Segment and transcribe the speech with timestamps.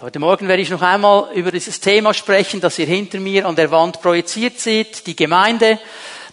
[0.00, 3.56] Heute Morgen werde ich noch einmal über dieses Thema sprechen, das ihr hinter mir an
[3.56, 5.80] der Wand projiziert seht, die Gemeinde,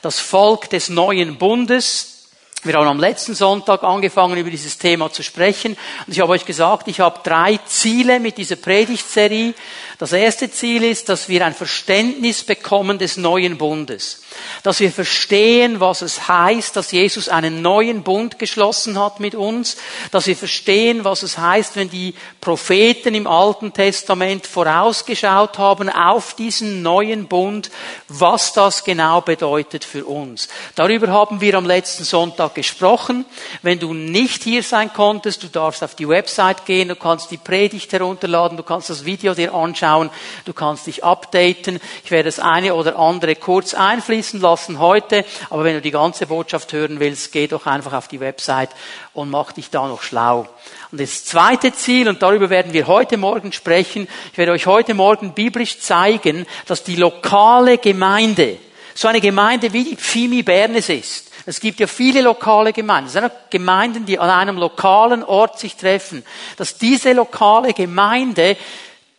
[0.03, 2.27] das Volk des neuen Bundes.
[2.61, 5.75] Wir haben am letzten Sonntag angefangen, über dieses Thema zu sprechen.
[6.05, 9.55] Und ich habe euch gesagt, ich habe drei Ziele mit dieser Predigtserie.
[9.97, 14.24] Das erste Ziel ist, dass wir ein Verständnis bekommen des neuen Bundes.
[14.63, 19.77] Dass wir verstehen, was es heißt, dass Jesus einen neuen Bund geschlossen hat mit uns.
[20.11, 26.33] Dass wir verstehen, was es heißt, wenn die Propheten im Alten Testament vorausgeschaut haben auf
[26.33, 27.71] diesen neuen Bund,
[28.07, 30.47] was das genau bedeutet für uns.
[30.75, 33.25] Darüber haben wir am letzten Sonntag gesprochen.
[33.61, 37.37] Wenn du nicht hier sein konntest, du darfst auf die Website gehen, du kannst die
[37.37, 40.09] Predigt herunterladen, du kannst das Video dir anschauen.
[40.45, 41.79] Du kannst dich updaten.
[42.03, 45.25] Ich werde das eine oder andere kurz einfließen lassen heute.
[45.49, 48.69] Aber wenn du die ganze Botschaft hören willst, geh doch einfach auf die Website
[49.13, 50.47] und mach dich da noch schlau.
[50.91, 54.93] Und das zweite Ziel, und darüber werden wir heute Morgen sprechen, ich werde euch heute
[54.93, 58.57] Morgen biblisch zeigen, dass die lokale Gemeinde,
[58.93, 63.07] so eine Gemeinde wie die Pfimi Bernes ist, es gibt ja viele lokale Gemeinden.
[63.07, 66.23] Es sind Gemeinden, die an einem lokalen Ort sich treffen.
[66.57, 68.57] Dass diese lokale Gemeinde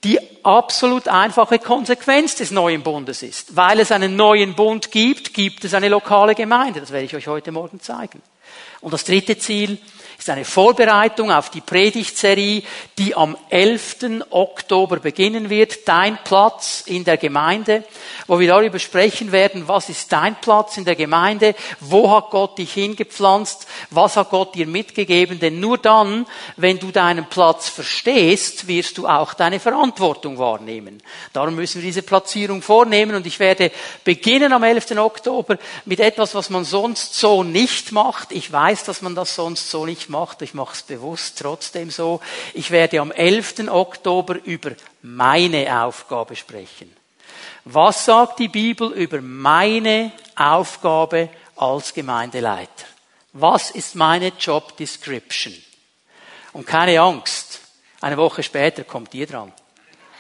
[0.03, 3.57] die absolut einfache Konsequenz des neuen Bundes ist.
[3.57, 6.81] Weil es einen neuen Bund gibt, gibt es eine lokale Gemeinde.
[6.81, 8.23] Das werde ich euch heute Morgen zeigen.
[8.81, 9.79] Und das dritte Ziel
[10.27, 12.65] ist eine Vorbereitung auf die Predigtserie,
[12.99, 14.25] die am 11.
[14.31, 15.87] Oktober beginnen wird.
[15.87, 17.85] Dein Platz in der Gemeinde,
[18.27, 22.59] wo wir darüber sprechen werden, was ist dein Platz in der Gemeinde, wo hat Gott
[22.59, 25.39] dich hingepflanzt, was hat Gott dir mitgegeben.
[25.39, 31.01] Denn nur dann, wenn du deinen Platz verstehst, wirst du auch deine Verantwortung wahrnehmen.
[31.35, 33.71] Darum müssen wir diese Platzierung vornehmen und ich werde
[34.03, 34.91] beginnen am 11.
[34.99, 38.33] Oktober mit etwas, was man sonst so nicht macht.
[38.33, 40.16] Ich weiß, dass man das sonst so nicht macht.
[40.41, 42.21] Ich mache es bewusst trotzdem so.
[42.55, 43.69] Ich werde am 11.
[43.69, 44.73] Oktober über
[45.03, 46.95] meine Aufgabe sprechen.
[47.65, 52.87] Was sagt die Bibel über meine Aufgabe als Gemeindeleiter?
[53.33, 55.55] Was ist meine Job Description?
[56.53, 57.61] Und keine Angst,
[58.01, 59.53] eine Woche später kommt ihr dran.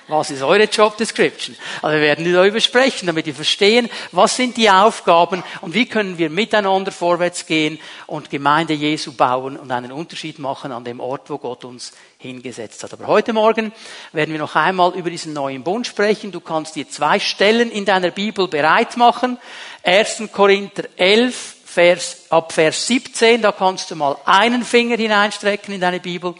[0.08, 1.56] Was ist eure Job Description?
[1.82, 6.16] Also wir werden darüber sprechen, damit wir verstehen, was sind die Aufgaben und wie können
[6.16, 11.28] wir miteinander vorwärts gehen und Gemeinde Jesu bauen und einen Unterschied machen an dem Ort,
[11.28, 12.92] wo Gott uns hingesetzt hat.
[12.92, 13.72] Aber heute Morgen
[14.12, 16.30] werden wir noch einmal über diesen neuen Bund sprechen.
[16.30, 19.38] Du kannst dir zwei Stellen in deiner Bibel bereit machen.
[19.82, 20.22] 1.
[20.32, 25.98] Korinther 11, Vers, ab Vers 17, da kannst du mal einen Finger hineinstrecken in deine
[25.98, 26.34] Bibel.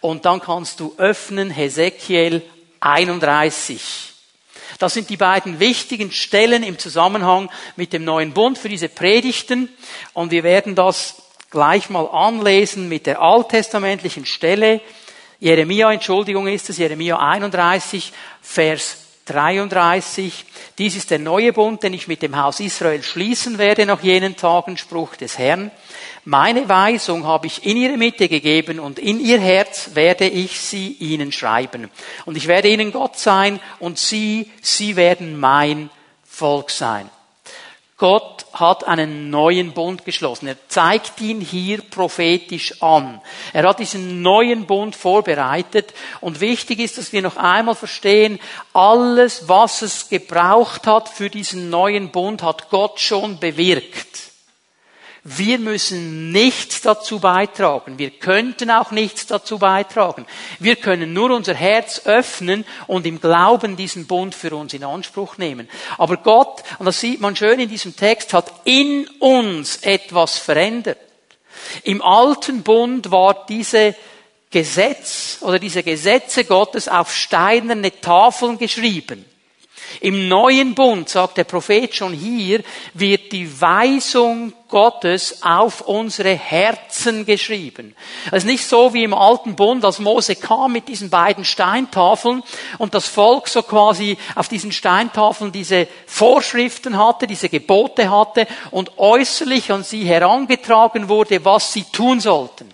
[0.00, 2.42] Und dann kannst du öffnen Hesekiel
[2.80, 3.80] 31.
[4.78, 9.68] Das sind die beiden wichtigen Stellen im Zusammenhang mit dem neuen Bund für diese Predigten.
[10.12, 14.80] Und wir werden das gleich mal anlesen mit der alttestamentlichen Stelle.
[15.38, 20.44] Jeremia, Entschuldigung ist es, Jeremia 31, Vers 33.
[20.78, 24.36] Dies ist der neue Bund, den ich mit dem Haus Israel schließen werde nach jenen
[24.36, 25.70] Tagen, Spruch des Herrn.
[26.24, 30.92] Meine Weisung habe ich in ihre Mitte gegeben und in ihr Herz werde ich sie
[30.92, 31.90] ihnen schreiben.
[32.24, 35.90] Und ich werde ihnen Gott sein und sie, sie werden mein
[36.24, 37.10] Volk sein.
[37.98, 40.48] Gott hat einen neuen Bund geschlossen.
[40.48, 43.22] Er zeigt ihn hier prophetisch an.
[43.54, 45.94] Er hat diesen neuen Bund vorbereitet.
[46.20, 48.38] Und wichtig ist, dass wir noch einmal verstehen,
[48.74, 54.25] alles, was es gebraucht hat für diesen neuen Bund, hat Gott schon bewirkt.
[55.28, 57.98] Wir müssen nichts dazu beitragen.
[57.98, 60.24] Wir könnten auch nichts dazu beitragen.
[60.60, 65.36] Wir können nur unser Herz öffnen und im Glauben diesen Bund für uns in Anspruch
[65.36, 65.68] nehmen.
[65.98, 70.98] Aber Gott, und das sieht man schön in diesem Text, hat in uns etwas verändert.
[71.82, 73.96] Im alten Bund war diese
[74.50, 79.24] Gesetz oder diese Gesetze Gottes auf steinerne Tafeln geschrieben.
[80.00, 82.62] Im neuen Bund, sagt der Prophet schon hier,
[82.94, 87.94] wird die Weisung Gottes auf unsere Herzen geschrieben.
[88.26, 92.42] Es ist nicht so wie im alten Bund, als Mose kam mit diesen beiden Steintafeln
[92.78, 98.98] und das Volk so quasi auf diesen Steintafeln diese Vorschriften hatte, diese Gebote hatte und
[98.98, 102.68] äußerlich an sie herangetragen wurde, was sie tun sollten.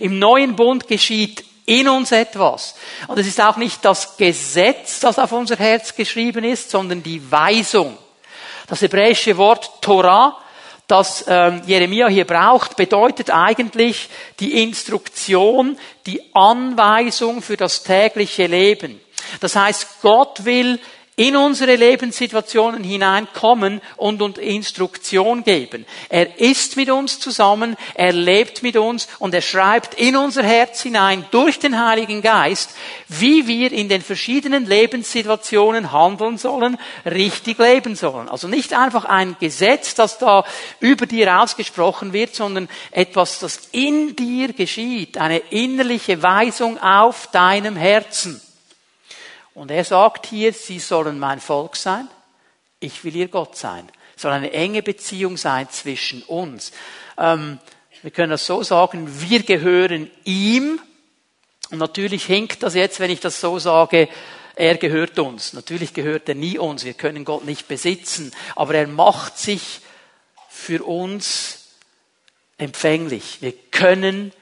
[0.00, 2.74] Im neuen Bund geschieht in uns etwas.
[3.08, 7.30] Und es ist auch nicht das Gesetz, das auf unser Herz geschrieben ist, sondern die
[7.30, 7.98] Weisung.
[8.66, 10.38] Das hebräische Wort Torah,
[10.86, 14.08] das ähm, Jeremia hier braucht, bedeutet eigentlich
[14.40, 18.98] die Instruktion, die Anweisung für das tägliche Leben.
[19.40, 20.80] Das heißt, Gott will
[21.18, 25.84] in unsere Lebenssituationen hineinkommen und uns Instruktion geben.
[26.08, 30.80] Er ist mit uns zusammen, er lebt mit uns und er schreibt in unser Herz
[30.80, 32.70] hinein durch den Heiligen Geist,
[33.08, 38.28] wie wir in den verschiedenen Lebenssituationen handeln sollen, richtig leben sollen.
[38.28, 40.44] Also nicht einfach ein Gesetz, das da
[40.78, 47.74] über dir ausgesprochen wird, sondern etwas, das in dir geschieht, eine innerliche Weisung auf deinem
[47.74, 48.40] Herzen.
[49.58, 52.08] Und er sagt hier, sie sollen mein Volk sein,
[52.78, 53.88] ich will ihr Gott sein.
[54.14, 56.70] Es soll eine enge Beziehung sein zwischen uns.
[57.18, 57.58] Ähm,
[58.02, 60.80] wir können das so sagen, wir gehören ihm.
[61.72, 64.08] Und natürlich hinkt das jetzt, wenn ich das so sage,
[64.54, 65.54] er gehört uns.
[65.54, 66.84] Natürlich gehört er nie uns.
[66.84, 68.30] Wir können Gott nicht besitzen.
[68.54, 69.80] Aber er macht sich
[70.48, 71.70] für uns
[72.58, 73.38] empfänglich.
[73.40, 74.32] Wir können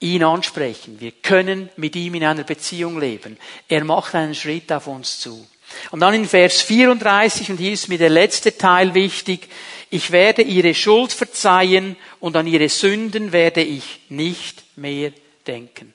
[0.00, 1.00] ihn ansprechen.
[1.00, 3.36] Wir können mit ihm in einer Beziehung leben.
[3.68, 5.46] Er macht einen Schritt auf uns zu.
[5.90, 9.48] Und dann in Vers 34, und hier ist mir der letzte Teil wichtig,
[9.90, 15.12] ich werde ihre Schuld verzeihen und an ihre Sünden werde ich nicht mehr
[15.46, 15.94] denken.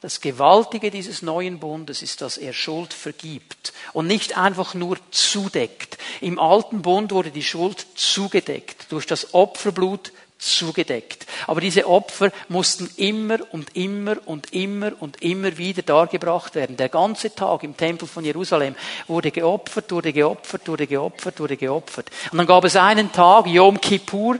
[0.00, 5.98] Das Gewaltige dieses neuen Bundes ist, dass er Schuld vergibt und nicht einfach nur zudeckt.
[6.20, 11.26] Im alten Bund wurde die Schuld zugedeckt durch das Opferblut zugedeckt.
[11.46, 16.76] Aber diese Opfer mussten immer und immer und immer und immer wieder dargebracht werden.
[16.76, 18.74] Der ganze Tag im Tempel von Jerusalem
[19.06, 22.10] wurde geopfert, wurde geopfert, wurde geopfert, wurde geopfert.
[22.30, 24.38] Und dann gab es einen Tag, Yom Kippur,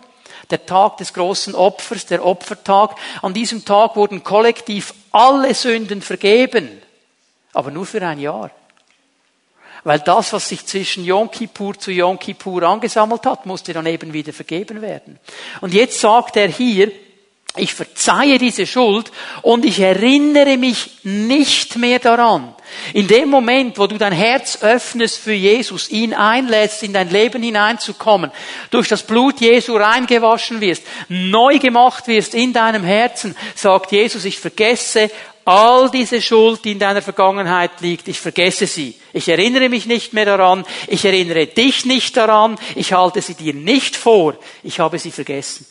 [0.50, 2.96] der Tag des großen Opfers, der Opfertag.
[3.22, 6.82] An diesem Tag wurden kollektiv alle Sünden vergeben.
[7.52, 8.50] Aber nur für ein Jahr.
[9.87, 14.12] Weil das, was sich zwischen Yom Kippur zu Yom Kippur angesammelt hat, musste dann eben
[14.12, 15.21] wieder vergeben werden.
[15.61, 16.91] Und jetzt sagt er hier,
[17.55, 19.12] ich verzeihe diese Schuld
[19.43, 22.53] und ich erinnere mich nicht mehr daran.
[22.94, 27.44] In dem Moment, wo du dein Herz öffnest für Jesus, ihn einlädst, in dein Leben
[27.44, 28.32] hineinzukommen,
[28.73, 34.41] durch das Blut Jesu reingewaschen wirst, neu gemacht wirst in deinem Herzen, sagt Jesus, ich
[34.41, 35.12] vergesse
[35.46, 38.96] all diese Schuld, die in deiner Vergangenheit liegt, ich vergesse sie.
[39.12, 40.66] Ich erinnere mich nicht mehr daran.
[40.88, 42.58] Ich erinnere dich nicht daran.
[42.75, 44.34] Ich halte sie dir nicht vor.
[44.64, 45.64] Ich habe sie vergessen.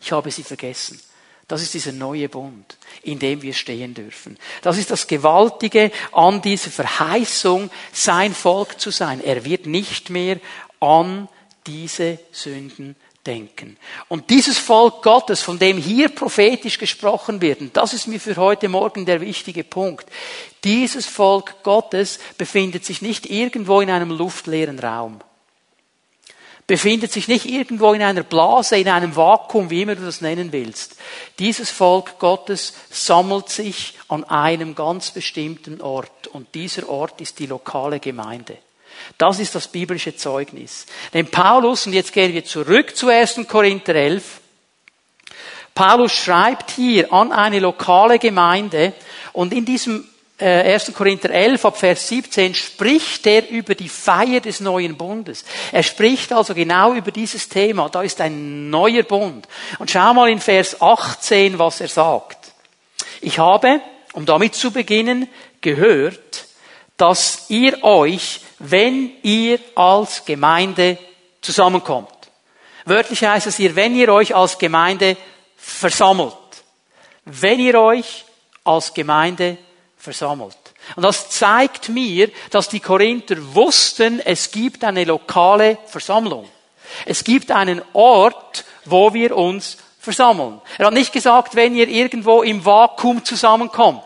[0.00, 0.98] Ich habe sie vergessen.
[1.46, 4.38] Das ist dieser neue Bund, in dem wir stehen dürfen.
[4.62, 9.22] Das ist das Gewaltige an dieser Verheißung, sein Volk zu sein.
[9.22, 10.40] Er wird nicht mehr
[10.80, 11.28] an
[11.66, 12.96] diese Sünden
[13.28, 13.76] denken.
[14.08, 18.36] Und dieses Volk Gottes, von dem hier prophetisch gesprochen wird, und das ist mir für
[18.36, 20.06] heute Morgen der wichtige Punkt,
[20.64, 25.20] dieses Volk Gottes befindet sich nicht irgendwo in einem luftleeren Raum
[26.68, 30.52] befindet sich nicht irgendwo in einer Blase, in einem Vakuum, wie immer du das nennen
[30.52, 30.96] willst.
[31.38, 37.46] Dieses Volk Gottes sammelt sich an einem ganz bestimmten Ort und dieser Ort ist die
[37.46, 38.58] lokale Gemeinde.
[39.16, 40.86] Das ist das biblische Zeugnis.
[41.12, 43.40] Denn Paulus, und jetzt gehen wir zurück zu 1.
[43.48, 44.24] Korinther 11,
[45.74, 48.92] Paulus schreibt hier an eine lokale Gemeinde
[49.32, 50.08] und in diesem
[50.40, 50.88] 1.
[50.88, 55.44] Äh, Korinther 11 ab Vers 17 spricht er über die Feier des neuen Bundes.
[55.72, 57.88] Er spricht also genau über dieses Thema.
[57.88, 59.48] Da ist ein neuer Bund.
[59.78, 62.52] Und schau mal in Vers 18, was er sagt.
[63.20, 63.80] Ich habe,
[64.12, 65.28] um damit zu beginnen,
[65.60, 66.46] gehört,
[66.96, 70.98] dass ihr euch wenn ihr als Gemeinde
[71.40, 72.08] zusammenkommt.
[72.84, 75.16] Wörtlich heißt es hier, wenn ihr euch als Gemeinde
[75.56, 76.34] versammelt.
[77.24, 78.24] Wenn ihr euch
[78.64, 79.58] als Gemeinde
[79.96, 80.56] versammelt.
[80.96, 86.48] Und das zeigt mir, dass die Korinther wussten, es gibt eine lokale Versammlung.
[87.04, 90.60] Es gibt einen Ort, wo wir uns versammeln.
[90.78, 94.02] Er hat nicht gesagt, wenn ihr irgendwo im Vakuum zusammenkommt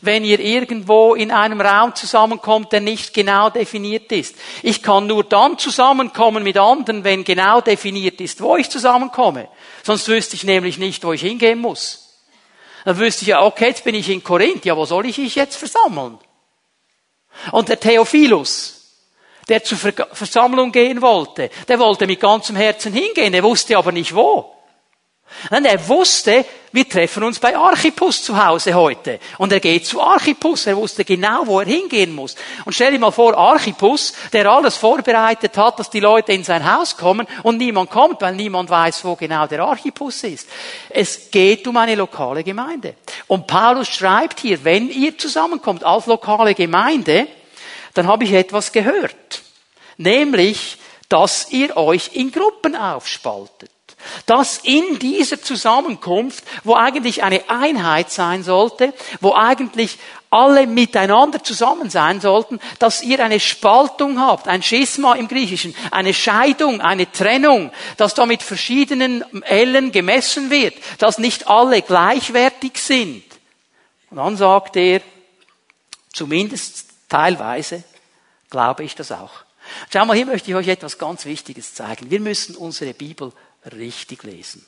[0.00, 4.36] wenn ihr irgendwo in einem Raum zusammenkommt, der nicht genau definiert ist.
[4.62, 9.48] Ich kann nur dann zusammenkommen mit anderen, wenn genau definiert ist, wo ich zusammenkomme.
[9.82, 12.20] Sonst wüsste ich nämlich nicht, wo ich hingehen muss.
[12.84, 15.34] Dann wüsste ich ja, okay, jetzt bin ich in Korinth, ja, wo soll ich mich
[15.34, 16.18] jetzt versammeln?
[17.52, 18.82] Und der Theophilus,
[19.48, 24.14] der zur Versammlung gehen wollte, der wollte mit ganzem Herzen hingehen, er wusste aber nicht
[24.14, 24.52] wo.
[25.50, 29.20] Und er wusste, wir treffen uns bei Archippus zu Hause heute.
[29.36, 30.66] Und er geht zu Archippus.
[30.66, 32.34] Er wusste genau, wo er hingehen muss.
[32.64, 36.74] Und stell dir mal vor, Archippus, der alles vorbereitet hat, dass die Leute in sein
[36.74, 40.48] Haus kommen und niemand kommt, weil niemand weiß, wo genau der Archippus ist.
[40.88, 42.94] Es geht um eine lokale Gemeinde.
[43.26, 47.26] Und Paulus schreibt hier, wenn ihr zusammenkommt als lokale Gemeinde,
[47.92, 49.42] dann habe ich etwas gehört.
[49.98, 50.78] Nämlich,
[51.10, 53.70] dass ihr euch in Gruppen aufspaltet.
[54.26, 59.98] Dass in dieser Zusammenkunft, wo eigentlich eine Einheit sein sollte, wo eigentlich
[60.32, 66.14] alle miteinander zusammen sein sollten, dass ihr eine Spaltung habt, ein Schisma im Griechischen, eine
[66.14, 73.22] Scheidung, eine Trennung, dass da mit verschiedenen Ellen gemessen wird, dass nicht alle gleichwertig sind.
[74.10, 75.02] Und dann sagt er,
[76.14, 77.84] zumindest teilweise
[78.48, 79.32] glaube ich das auch.
[79.92, 82.10] Schau mal, hier möchte ich euch etwas ganz Wichtiges zeigen.
[82.10, 83.32] Wir müssen unsere Bibel
[83.70, 84.66] richtig lesen.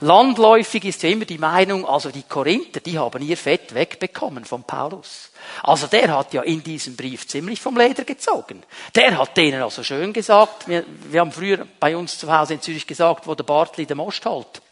[0.00, 4.64] Landläufig ist ja immer die Meinung, also die Korinther, die haben ihr Fett wegbekommen von
[4.64, 5.30] Paulus.
[5.62, 8.62] Also der hat ja in diesem Brief ziemlich vom Leder gezogen.
[8.94, 12.62] Der hat denen also schön gesagt, wir, wir haben früher bei uns zu Hause in
[12.62, 14.62] Zürich gesagt, wo der Bartli der Most halt.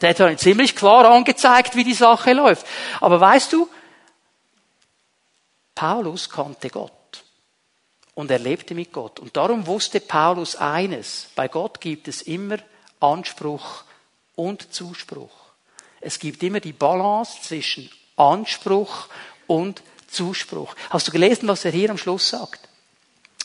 [0.00, 2.66] Der hat ihnen ziemlich klar angezeigt, wie die Sache läuft.
[3.00, 3.68] Aber weißt du,
[5.74, 6.92] Paulus kannte Gott.
[8.14, 9.20] Und er lebte mit Gott.
[9.20, 11.28] Und darum wusste Paulus eines.
[11.34, 12.58] Bei Gott gibt es immer
[13.02, 13.84] Anspruch
[14.36, 15.30] und Zuspruch.
[16.00, 19.08] Es gibt immer die Balance zwischen Anspruch
[19.46, 20.74] und Zuspruch.
[20.90, 22.60] Hast du gelesen, was er hier am Schluss sagt?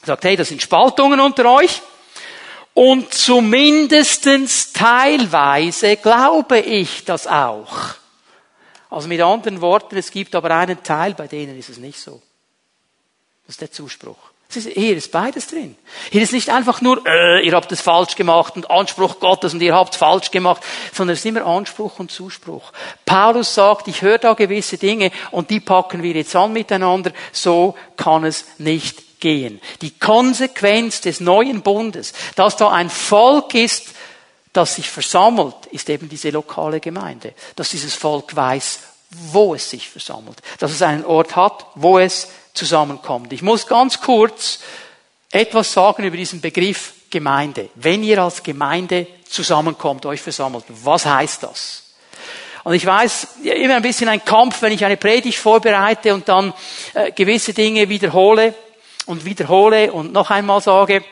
[0.02, 1.82] Er sagt, hey, das sind Spaltungen unter euch.
[2.74, 7.96] Und zumindestens teilweise glaube ich das auch.
[8.90, 12.22] Also mit anderen Worten, es gibt aber einen Teil, bei denen ist es nicht so.
[13.46, 14.18] Das ist der Zuspruch.
[14.50, 15.76] Hier ist beides drin.
[16.10, 19.62] Hier ist nicht einfach nur, äh, ihr habt es falsch gemacht und Anspruch Gottes und
[19.62, 20.64] ihr habt falsch gemacht,
[20.94, 22.72] sondern es ist immer Anspruch und Zuspruch.
[23.06, 27.12] Paulus sagt, ich höre da gewisse Dinge und die packen wir jetzt an miteinander.
[27.34, 29.60] So kann es nicht gehen.
[29.82, 33.88] Die Konsequenz des neuen Bundes, dass da ein Volk ist,
[34.54, 37.34] das sich versammelt, ist eben diese lokale Gemeinde.
[37.56, 40.42] Dass dieses Volk weiß, wo es sich versammelt.
[40.60, 43.32] Dass es einen Ort hat, wo es zusammenkommt.
[43.32, 44.60] Ich muss ganz kurz
[45.32, 47.70] etwas sagen über diesen Begriff Gemeinde.
[47.76, 51.84] Wenn ihr als Gemeinde zusammenkommt, euch versammelt, was heißt das?
[52.64, 56.54] Und ich weiß, immer ein bisschen ein Kampf, wenn ich eine Predigt vorbereite und dann
[56.94, 58.54] äh, gewisse Dinge wiederhole
[59.06, 61.04] und wiederhole und noch einmal sage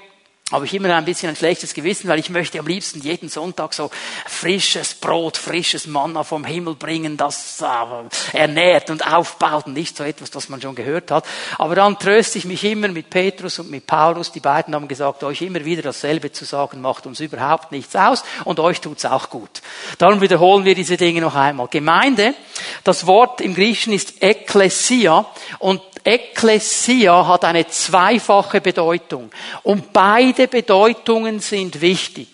[0.51, 3.73] habe ich immer ein bisschen ein schlechtes Gewissen, weil ich möchte am liebsten jeden Sonntag
[3.73, 3.89] so
[4.27, 10.03] frisches Brot, frisches Manna vom Himmel bringen, das äh, ernährt und aufbaut und nicht so
[10.03, 11.25] etwas, das man schon gehört hat.
[11.57, 14.31] Aber dann tröste ich mich immer mit Petrus und mit Paulus.
[14.31, 18.23] Die beiden haben gesagt, euch immer wieder dasselbe zu sagen, macht uns überhaupt nichts aus
[18.43, 19.63] und euch tut's auch gut.
[19.97, 21.67] Darum wiederholen wir diese Dinge noch einmal.
[21.69, 22.35] Gemeinde,
[22.83, 25.25] das Wort im Griechischen ist Ekklesia
[25.57, 29.31] und Ekklesia hat eine zweifache Bedeutung.
[29.63, 32.27] Und beide Bedeutungen sind wichtig.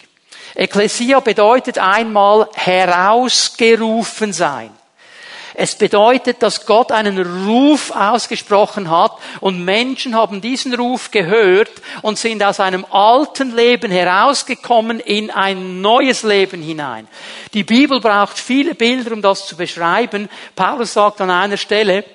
[0.55, 4.71] Ekklesia bedeutet einmal herausgerufen sein.
[5.53, 12.17] Es bedeutet, dass Gott einen Ruf ausgesprochen hat und Menschen haben diesen Ruf gehört und
[12.17, 17.07] sind aus einem alten Leben herausgekommen in ein neues Leben hinein.
[17.53, 20.29] Die Bibel braucht viele Bilder, um das zu beschreiben.
[20.55, 22.05] Paulus sagt an einer Stelle,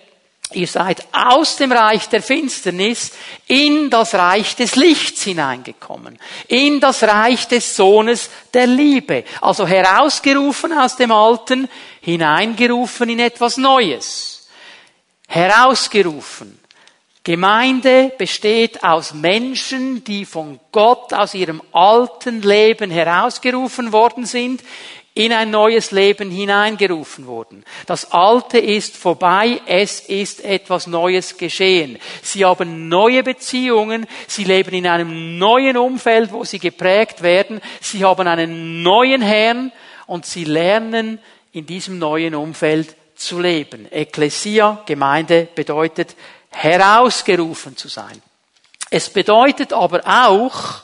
[0.53, 3.13] Ihr seid aus dem Reich der Finsternis
[3.49, 6.19] in das Reich des Lichts hineingekommen.
[6.47, 9.25] In das Reich des Sohnes der Liebe.
[9.41, 11.69] Also herausgerufen aus dem Alten,
[12.01, 14.49] hineingerufen in etwas Neues.
[15.27, 16.61] Herausgerufen.
[17.27, 24.63] Gemeinde besteht aus Menschen, die von Gott aus ihrem alten Leben herausgerufen worden sind,
[25.17, 27.65] in ein neues Leben hineingerufen wurden.
[27.87, 31.99] Das Alte ist vorbei, es ist etwas Neues geschehen.
[32.23, 38.05] Sie haben neue Beziehungen, sie leben in einem neuen Umfeld, wo sie geprägt werden, sie
[38.05, 39.73] haben einen neuen Herrn
[40.07, 41.19] und sie lernen
[41.51, 43.91] in diesem neuen Umfeld zu leben.
[43.91, 46.15] Ekklesia, Gemeinde, bedeutet
[46.51, 48.21] herausgerufen zu sein.
[48.91, 50.83] Es bedeutet aber auch,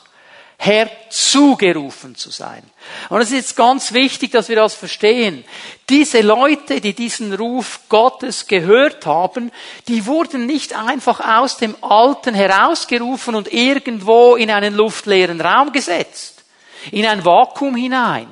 [0.63, 2.63] herzugerufen zu sein.
[3.09, 5.43] Und es ist jetzt ganz wichtig, dass wir das verstehen.
[5.89, 9.51] Diese Leute, die diesen Ruf Gottes gehört haben,
[9.89, 16.45] die wurden nicht einfach aus dem Alten herausgerufen und irgendwo in einen luftleeren Raum gesetzt,
[16.91, 18.27] in ein Vakuum hinein.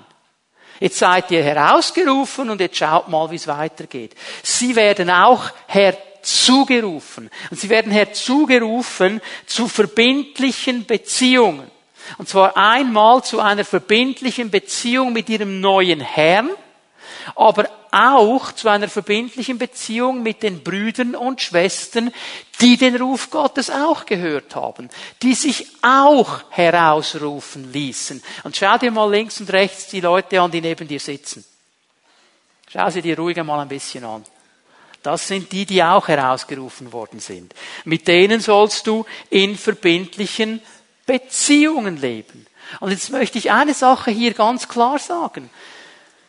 [0.80, 4.16] Jetzt seid ihr herausgerufen und jetzt schaut mal, wie es weitergeht.
[4.42, 7.30] Sie werden auch herzugerufen.
[7.50, 11.70] Und sie werden herzugerufen zu verbindlichen Beziehungen.
[12.18, 16.50] Und zwar einmal zu einer verbindlichen Beziehung mit ihrem neuen Herrn,
[17.36, 22.12] aber auch zu einer verbindlichen Beziehung mit den Brüdern und Schwestern,
[22.62, 24.90] die den Ruf Gottes auch gehört haben,
[25.22, 28.24] die sich auch herausrufen ließen.
[28.44, 31.44] Und schau dir mal links und rechts die Leute an, die neben dir sitzen.
[32.72, 34.24] Schau sie dir ruhig einmal ein bisschen an.
[35.04, 37.54] Das sind die, die auch herausgerufen worden sind.
[37.86, 40.62] Mit denen sollst du in verbindlichen
[41.12, 42.46] Beziehungen leben.
[42.80, 45.50] Und jetzt möchte ich eine Sache hier ganz klar sagen.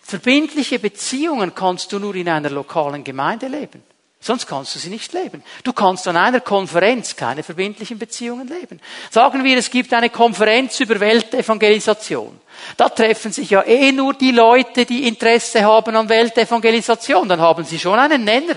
[0.02, 3.82] Verbindliche Beziehungen kannst du nur in einer lokalen Gemeinde leben.
[4.20, 5.42] Sonst kannst du sie nicht leben.
[5.64, 8.80] Du kannst an einer Konferenz keine verbindlichen Beziehungen leben.
[9.10, 12.40] Sagen wir, es gibt eine Konferenz über Weltevangelisation.
[12.76, 17.28] Da treffen sich ja eh nur die Leute, die Interesse haben an Weltevangelisation.
[17.28, 18.56] Dann haben sie schon einen Nenner.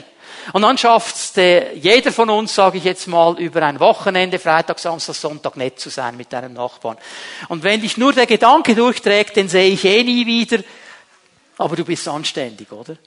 [0.54, 4.80] Und dann schafft's der, jeder von uns, sage ich jetzt mal, über ein Wochenende, Freitag,
[4.80, 6.98] Samstag, Sonntag nett zu sein mit deinem Nachbarn.
[7.50, 10.64] Und wenn dich nur der Gedanke durchträgt, den sehe ich eh nie wieder,
[11.58, 12.98] aber du bist anständig, oder?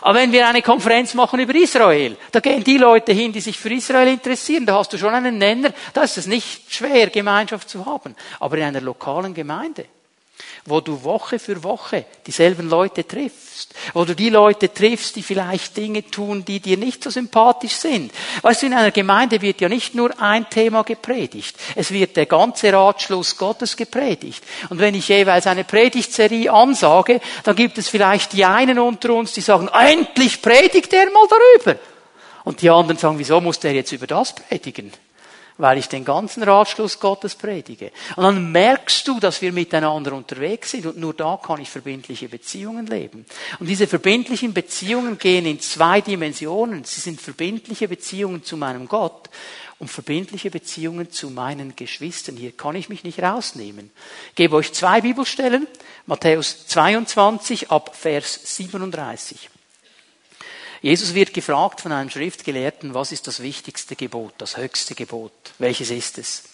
[0.00, 3.58] Aber wenn wir eine Konferenz machen über Israel, da gehen die Leute hin, die sich
[3.58, 7.68] für Israel interessieren, da hast du schon einen Nenner, da ist es nicht schwer, Gemeinschaft
[7.68, 8.14] zu haben.
[8.40, 9.86] Aber in einer lokalen Gemeinde,
[10.66, 15.76] wo du Woche für Woche dieselben Leute triffst, wo du die Leute triffst, die vielleicht
[15.76, 18.12] Dinge tun, die dir nicht so sympathisch sind.
[18.42, 22.26] Weißt du, in einer Gemeinde wird ja nicht nur ein Thema gepredigt, es wird der
[22.26, 24.42] ganze Ratschluss Gottes gepredigt.
[24.70, 29.32] Und wenn ich jeweils eine Predigtserie ansage, dann gibt es vielleicht die einen unter uns,
[29.32, 31.78] die sagen, endlich predigt er mal darüber.
[32.44, 34.92] Und die anderen sagen, wieso muss der jetzt über das predigen?
[35.56, 37.92] Weil ich den ganzen Ratschluss Gottes predige.
[38.16, 42.28] Und dann merkst du, dass wir miteinander unterwegs sind und nur da kann ich verbindliche
[42.28, 43.24] Beziehungen leben.
[43.60, 46.84] Und diese verbindlichen Beziehungen gehen in zwei Dimensionen.
[46.84, 49.30] Sie sind verbindliche Beziehungen zu meinem Gott
[49.78, 52.36] und verbindliche Beziehungen zu meinen Geschwistern.
[52.36, 53.90] Hier kann ich mich nicht rausnehmen.
[54.30, 55.66] Ich gebe euch zwei Bibelstellen.
[56.06, 59.50] Matthäus 22 ab Vers 37.
[60.84, 65.32] Jesus wird gefragt von einem Schriftgelehrten, was ist das wichtigste Gebot, das höchste Gebot?
[65.58, 66.44] Welches ist es?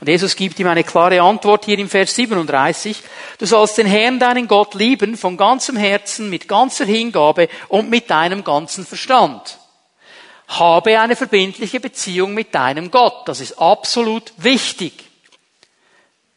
[0.00, 3.00] Und Jesus gibt ihm eine klare Antwort hier im Vers 37.
[3.38, 8.10] Du sollst den Herrn, deinen Gott, lieben von ganzem Herzen, mit ganzer Hingabe und mit
[8.10, 9.60] deinem ganzen Verstand.
[10.48, 13.28] Habe eine verbindliche Beziehung mit deinem Gott.
[13.28, 14.94] Das ist absolut wichtig.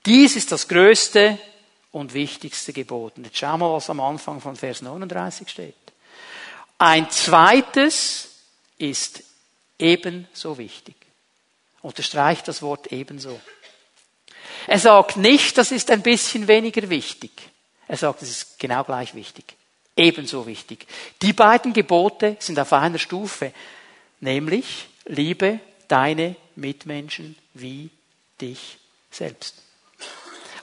[0.06, 1.40] Dies ist das größte
[1.92, 3.18] und wichtigste Gebot.
[3.18, 5.89] Und jetzt schau mal, was am Anfang von Vers 39 steht.
[6.80, 8.30] Ein zweites
[8.78, 9.22] ist
[9.78, 10.96] ebenso wichtig.
[11.82, 13.40] Unterstreicht das Wort ebenso.
[14.66, 17.32] Er sagt nicht, das ist ein bisschen weniger wichtig.
[17.88, 19.46] Er sagt, es ist genau gleich wichtig.
[19.96, 20.88] Ebenso wichtig.
[21.22, 23.52] Die beiden Gebote sind auf einer Stufe,
[24.22, 25.60] nämlich liebe
[25.90, 27.90] deine Mitmenschen wie
[28.40, 28.78] dich
[29.12, 29.56] selbst.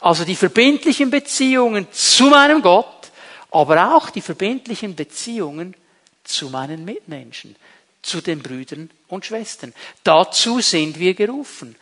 [0.00, 3.10] Also die verbindlichen Beziehungen zu meinem Gott,
[3.50, 5.74] aber auch die verbindlichen Beziehungen
[6.28, 7.56] zu meinen Mitmenschen,
[8.02, 9.72] zu den Brüdern und Schwestern.
[10.04, 11.76] Dazu sind wir gerufen.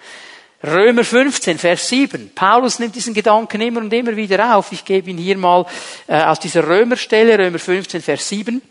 [0.62, 2.30] Römer 15, Vers 7.
[2.34, 4.72] Paulus nimmt diesen Gedanken immer und immer wieder auf.
[4.72, 5.66] Ich gebe ihn hier mal
[6.06, 8.62] äh, aus dieser Römerstelle, Römer 15, Vers 7.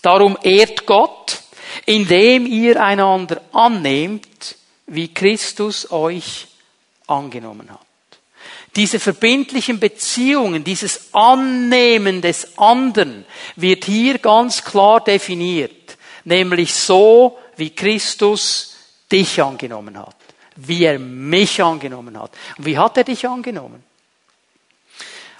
[0.00, 1.42] Darum ehrt Gott,
[1.84, 6.48] indem ihr einander annehmt, wie Christus euch
[7.06, 7.89] angenommen hat.
[8.76, 13.24] Diese verbindlichen Beziehungen, dieses Annehmen des anderen
[13.56, 18.76] wird hier ganz klar definiert, nämlich so, wie Christus
[19.10, 20.16] dich angenommen hat,
[20.56, 22.30] wie er mich angenommen hat.
[22.58, 23.82] Und wie hat er dich angenommen?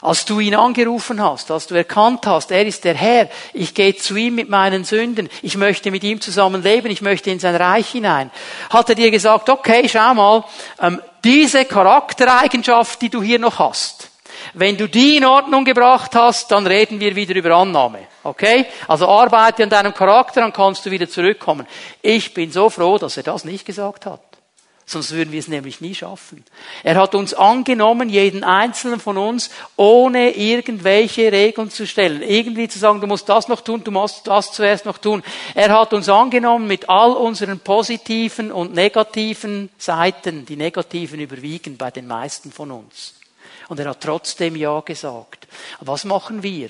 [0.03, 3.95] Als du ihn angerufen hast, als du erkannt hast, er ist der Herr, ich gehe
[3.95, 7.55] zu ihm mit meinen Sünden, ich möchte mit ihm zusammen leben, ich möchte in sein
[7.55, 8.31] Reich hinein,
[8.71, 10.45] hat er dir gesagt, okay, schau mal,
[10.81, 14.11] ähm, diese Charaktereigenschaft, die du hier noch hast,
[14.55, 18.07] wenn du die in Ordnung gebracht hast, dann reden wir wieder über Annahme.
[18.23, 18.67] Okay?
[18.89, 21.67] Also arbeite an deinem Charakter, dann kannst du wieder zurückkommen.
[22.01, 24.30] Ich bin so froh, dass er das nicht gesagt hat.
[24.91, 26.45] Sonst würden wir es nämlich nie schaffen.
[26.83, 32.23] Er hat uns angenommen, jeden einzelnen von uns, ohne irgendwelche Regeln zu stellen.
[32.23, 35.23] Irgendwie zu sagen, du musst das noch tun, du musst das zuerst noch tun.
[35.55, 40.45] Er hat uns angenommen mit all unseren positiven und negativen Seiten.
[40.45, 43.15] Die negativen überwiegen bei den meisten von uns.
[43.69, 45.47] Und er hat trotzdem Ja gesagt.
[45.79, 46.69] Was machen wir?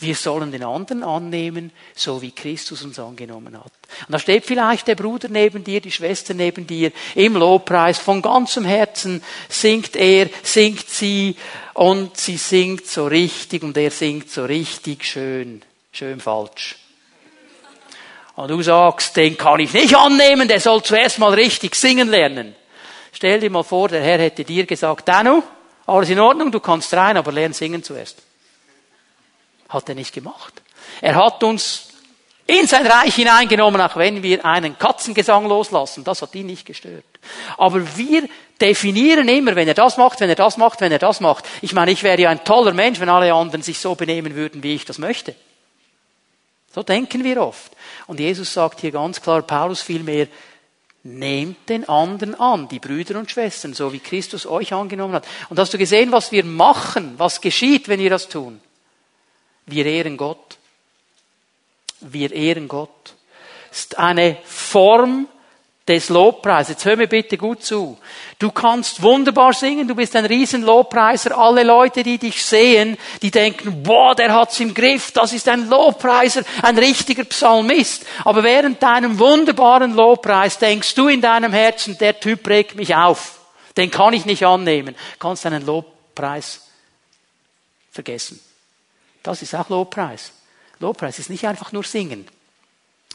[0.00, 3.72] Wir sollen den anderen annehmen, so wie Christus uns angenommen hat.
[4.06, 8.22] Und da steht vielleicht der Bruder neben dir, die Schwester neben dir, im Lobpreis, von
[8.22, 11.34] ganzem Herzen singt er, singt sie,
[11.74, 16.76] und sie singt so richtig, und er singt so richtig schön, schön falsch.
[18.36, 22.54] Und du sagst, den kann ich nicht annehmen, der soll zuerst mal richtig singen lernen.
[23.12, 25.42] Stell dir mal vor, der Herr hätte dir gesagt, Danu,
[25.86, 28.27] alles in Ordnung, du kannst rein, aber lern singen zuerst.
[29.68, 30.62] Hat er nicht gemacht.
[31.00, 31.88] Er hat uns
[32.46, 36.02] in sein Reich hineingenommen, auch wenn wir einen Katzengesang loslassen.
[36.02, 37.04] Das hat ihn nicht gestört.
[37.58, 38.26] Aber wir
[38.58, 41.44] definieren immer, wenn er das macht, wenn er das macht, wenn er das macht.
[41.60, 44.62] Ich meine, ich wäre ja ein toller Mensch, wenn alle anderen sich so benehmen würden,
[44.62, 45.34] wie ich das möchte.
[46.74, 47.72] So denken wir oft.
[48.06, 50.26] Und Jesus sagt hier ganz klar, Paulus vielmehr,
[51.04, 55.26] nehmt den anderen an, die Brüder und Schwestern, so wie Christus euch angenommen hat.
[55.48, 58.60] Und hast du gesehen, was wir machen, was geschieht, wenn wir das tun?
[59.68, 60.58] Wir ehren Gott.
[62.00, 63.14] Wir ehren Gott.
[63.70, 65.28] Es ist eine Form
[65.86, 66.70] des Lobpreises.
[66.70, 67.98] Jetzt hör mir bitte gut zu.
[68.38, 71.36] Du kannst wunderbar singen, du bist ein riesen Lobpreiser.
[71.36, 75.68] Alle Leute, die dich sehen, die denken, boah, der hat's im Griff, das ist ein
[75.68, 78.06] Lobpreiser, ein richtiger Psalmist.
[78.24, 83.38] Aber während deinem wunderbaren Lobpreis denkst du in deinem Herzen, der Typ regt mich auf.
[83.76, 84.94] Den kann ich nicht annehmen.
[85.18, 86.68] kannst deinen Lobpreis
[87.90, 88.40] vergessen.
[89.28, 90.32] Das ist auch Lobpreis.
[90.80, 92.26] Lobpreis ist nicht einfach nur singen.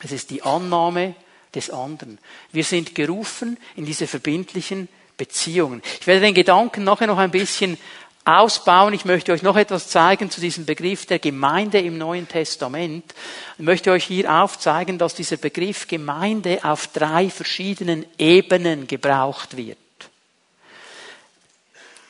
[0.04, 1.16] Es ist die Annahme
[1.56, 2.20] des anderen.
[2.52, 5.82] Wir sind gerufen in diese verbindlichen Beziehungen.
[6.00, 7.80] Ich werde den Gedanken nachher noch ein bisschen
[8.26, 8.94] ausbauen.
[8.94, 13.12] Ich möchte euch noch etwas zeigen zu diesem Begriff der Gemeinde im Neuen Testament.
[13.58, 19.80] Ich möchte euch hier aufzeigen, dass dieser Begriff Gemeinde auf drei verschiedenen Ebenen gebraucht wird.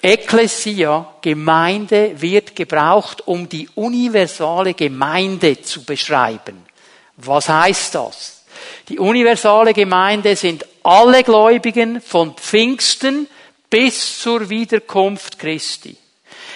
[0.04, 6.66] Ekklesia, Gemeinde, wird gebraucht, um die universale Gemeinde zu beschreiben.
[7.16, 8.44] Was heißt das?
[8.90, 13.30] Die universale Gemeinde sind alle Gläubigen von Pfingsten
[13.70, 15.96] bis zur Wiederkunft Christi.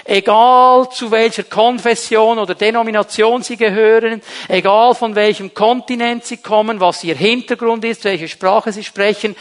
[0.03, 7.03] Egal zu welcher Konfession oder Denomination sie gehören, egal von welchem Kontinent sie kommen, was
[7.03, 9.35] ihr Hintergrund ist, welche Sprache sie sprechen,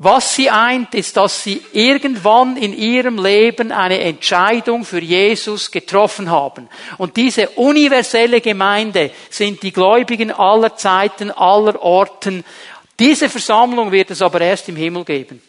[0.00, 6.30] was sie eint, ist, dass sie irgendwann in ihrem Leben eine Entscheidung für Jesus getroffen
[6.30, 6.68] haben.
[6.98, 12.44] Und diese universelle Gemeinde sind die Gläubigen aller Zeiten, aller Orten.
[12.96, 15.42] Diese Versammlung wird es aber erst im Himmel geben.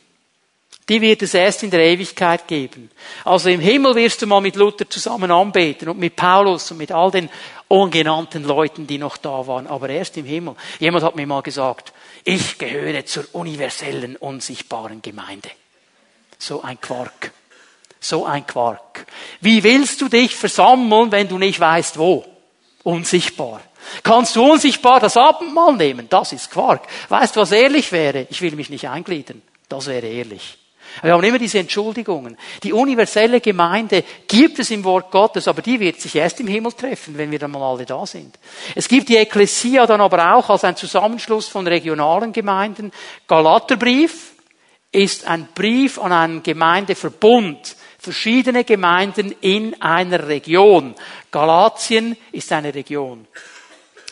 [0.89, 2.89] Die wird es erst in der Ewigkeit geben.
[3.23, 6.91] Also im Himmel wirst du mal mit Luther zusammen anbeten und mit Paulus und mit
[6.91, 7.29] all den
[7.67, 9.67] ungenannten Leuten, die noch da waren.
[9.67, 10.55] Aber erst im Himmel.
[10.79, 15.49] Jemand hat mir mal gesagt, ich gehöre zur universellen, unsichtbaren Gemeinde.
[16.39, 17.31] So ein Quark.
[17.99, 19.05] So ein Quark.
[19.41, 22.25] Wie willst du dich versammeln, wenn du nicht weißt, wo?
[22.83, 23.61] Unsichtbar.
[24.03, 26.07] Kannst du unsichtbar das Abendmahl nehmen?
[26.09, 26.87] Das ist Quark.
[27.09, 28.25] Weißt du, was ehrlich wäre?
[28.29, 29.41] Ich will mich nicht eingliedern.
[29.67, 30.58] Das wäre ehrlich.
[31.01, 32.37] Wir haben immer diese Entschuldigungen.
[32.63, 36.73] Die universelle Gemeinde gibt es im Wort Gottes, aber die wird sich erst im Himmel
[36.73, 38.37] treffen, wenn wir dann mal alle da sind.
[38.75, 42.91] Es gibt die Ekklesia dann aber auch als ein Zusammenschluss von regionalen Gemeinden.
[43.27, 44.33] Galaterbrief
[44.91, 47.75] ist ein Brief an einen Gemeindeverbund.
[47.99, 50.95] Verschiedene Gemeinden in einer Region.
[51.31, 53.27] Galatien ist eine Region.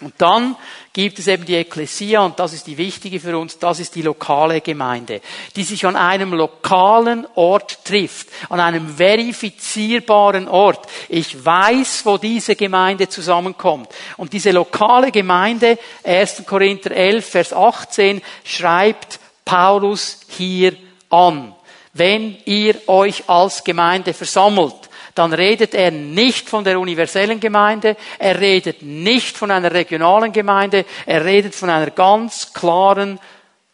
[0.02, 0.56] Und dann
[0.94, 4.04] gibt es eben die Ekklesia, und das ist die wichtige für uns, das ist die
[4.04, 5.22] lokale Gemeinde,
[5.56, 10.88] die sich an einem lokalen Ort trifft, an einem verifizierbaren Ort.
[11.10, 13.90] Ich weiß, wo diese Gemeinde zusammenkommt.
[14.18, 16.44] Und diese lokale Gemeinde, 1.
[16.46, 20.76] Korinther 11, Vers 18, schreibt Paulus hier
[21.10, 21.56] an.
[21.94, 24.87] Wenn ihr euch als Gemeinde versammelt,
[25.18, 30.86] dann redet er nicht von der universellen Gemeinde, er redet nicht von einer regionalen Gemeinde,
[31.06, 33.20] er redet von einer ganz klaren,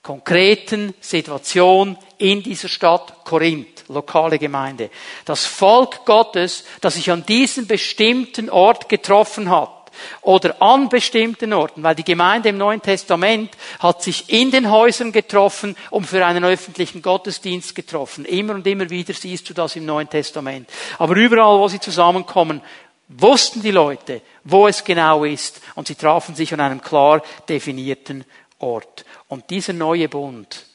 [0.02, 4.90] konkreten Situation in dieser Stadt Korinth, lokale Gemeinde.
[5.26, 9.83] Das Volk Gottes, das sich an diesem bestimmten Ort getroffen hat,
[10.22, 15.12] oder an bestimmten Orten, weil die Gemeinde im Neuen Testament hat sich in den Häusern
[15.12, 18.26] getroffen und für einen öffentlichen Gottesdienst getroffen.
[18.26, 20.70] Immer und immer wieder siehst du das im Neuen Testament.
[20.98, 22.62] Aber überall, wo sie zusammenkommen,
[23.08, 28.26] wussten die Leute, wo es genau ist und sie trafen sich an einem klar definierten
[28.60, 29.06] Ort.
[29.28, 30.66] Und dieser neue Bund,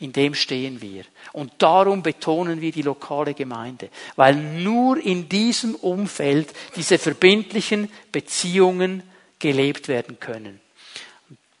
[0.00, 1.04] in dem stehen wir.
[1.32, 9.02] Und darum betonen wir die lokale Gemeinde, weil nur in diesem Umfeld diese verbindlichen Beziehungen
[9.38, 10.60] gelebt werden können.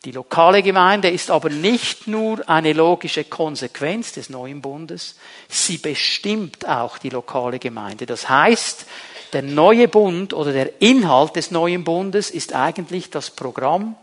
[0.06, 6.66] Die lokale Gemeinde ist aber nicht nur eine logische Konsequenz des neuen Bundes, sie bestimmt
[6.66, 8.06] auch die lokale Gemeinde.
[8.06, 8.86] Das heißt,
[9.34, 13.94] der neue Bund oder der Inhalt des neuen Bundes ist eigentlich das Programm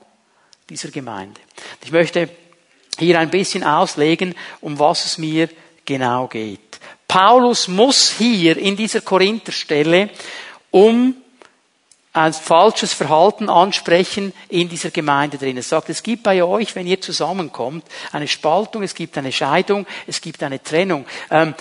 [0.70, 1.42] dieser Gemeinde.
[1.84, 2.30] Ich möchte
[3.00, 5.50] hier ein bisschen auslegen, um was es mir
[5.86, 6.60] genau geht.
[7.08, 10.10] Paulus muss hier in dieser Korintherstelle
[10.72, 11.16] um
[12.18, 15.58] ein falsches Verhalten ansprechen in dieser Gemeinde drin.
[15.58, 19.86] Es sagt, es gibt bei euch, wenn ihr zusammenkommt, eine Spaltung, es gibt eine Scheidung,
[20.08, 21.06] es gibt eine Trennung.
[21.30, 21.54] Ähm,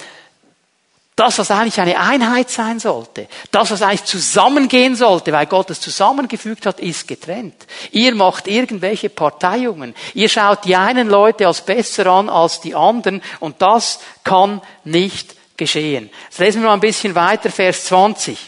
[1.17, 5.81] das, was eigentlich eine Einheit sein sollte, das, was eigentlich zusammengehen sollte, weil Gott es
[5.81, 7.67] zusammengefügt hat, ist getrennt.
[7.91, 9.95] Ihr macht irgendwelche Parteiungen.
[10.15, 15.35] Ihr schaut die einen Leute als besser an als die anderen und das kann nicht
[15.57, 16.11] geschehen.
[16.25, 18.39] Jetzt lesen wir mal ein bisschen weiter, Vers 20.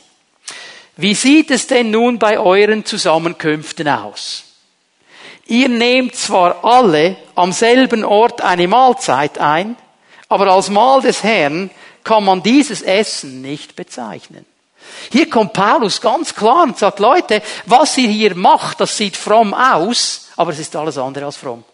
[0.97, 4.45] Wie sieht es denn nun bei euren Zusammenkünften aus?
[5.49, 9.77] ihr nehmt zwar alle am selben Ort eine Mahlzeit ein,
[10.29, 11.71] aber als Mahl des Herrn
[12.05, 14.45] kann man dieses Essen nicht bezeichnen.
[15.11, 19.55] Hier kommt Paulus ganz klar und sagt, Leute, was ihr hier macht, das sieht fromm
[19.55, 21.65] aus, aber es ist alles andere als fromm.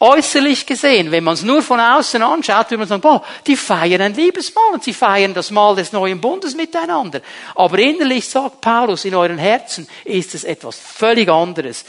[0.00, 4.00] Äußerlich gesehen, wenn man es nur von außen anschaut, würde man sagen, boah, die feiern
[4.00, 7.20] ein Liebesmahl und sie feiern das Mahl des neuen Bundes miteinander.
[7.54, 11.84] Aber innerlich sagt Paulus, in euren Herzen ist es etwas völlig anderes.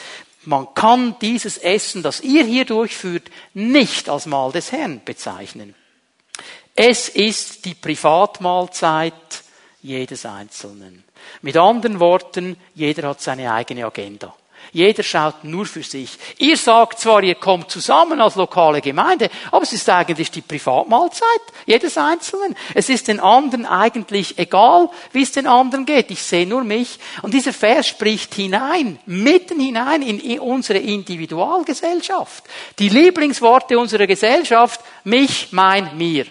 [0.45, 5.73] Man kann dieses Essen, das ihr hier durchführt, nicht als Mahl des Herrn bezeichnen.
[6.75, 9.13] Es ist die Privatmahlzeit
[9.83, 11.03] jedes Einzelnen.
[11.41, 14.33] Mit anderen Worten, jeder hat seine eigene Agenda.
[14.71, 16.17] Jeder schaut nur für sich.
[16.39, 21.41] Ihr sagt zwar, ihr kommt zusammen als lokale Gemeinde, aber es ist eigentlich die Privatmahlzeit
[21.67, 22.55] jedes Einzelnen.
[22.73, 26.09] Es ist den anderen eigentlich egal, wie es den anderen geht.
[26.09, 26.97] Ich sehe nur mich.
[27.21, 32.43] Und dieser Vers spricht hinein, mitten hinein in unsere Individualgesellschaft.
[32.79, 36.25] Die Lieblingsworte unserer Gesellschaft, mich, mein, mir.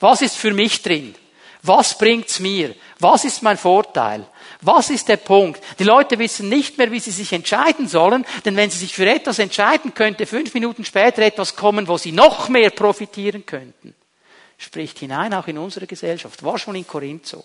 [0.00, 1.14] Was ist für mich drin?
[1.62, 2.74] Was bringt's mir?
[3.00, 4.26] Was ist mein Vorteil?
[4.60, 5.60] Was ist der Punkt?
[5.78, 9.08] Die Leute wissen nicht mehr, wie sie sich entscheiden sollen, denn wenn sie sich für
[9.08, 13.94] etwas entscheiden, könnte fünf Minuten später etwas kommen, wo sie noch mehr profitieren könnten.
[14.56, 16.42] Spricht hinein auch in unsere Gesellschaft.
[16.42, 17.44] War schon in Korinth so.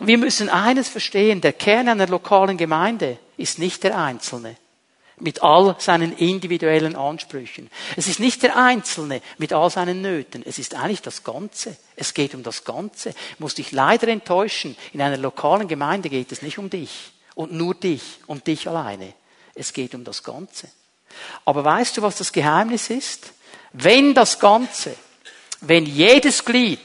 [0.00, 4.56] Wir müssen eines verstehen, der Kern einer lokalen Gemeinde ist nicht der Einzelne
[5.22, 7.70] mit all seinen individuellen Ansprüchen.
[7.96, 10.42] Es ist nicht der Einzelne mit all seinen Nöten.
[10.44, 11.76] Es ist eigentlich das Ganze.
[11.96, 13.14] Es geht um das Ganze.
[13.38, 14.76] Muss dich leider enttäuschen.
[14.92, 19.14] In einer lokalen Gemeinde geht es nicht um dich und nur dich und dich alleine.
[19.54, 20.68] Es geht um das Ganze.
[21.44, 23.32] Aber weißt du, was das Geheimnis ist?
[23.72, 24.94] Wenn das Ganze,
[25.60, 26.80] wenn jedes Glied,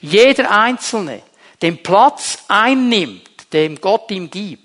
[0.00, 1.22] jeder Einzelne
[1.62, 4.61] den Platz einnimmt, den Gott ihm gibt,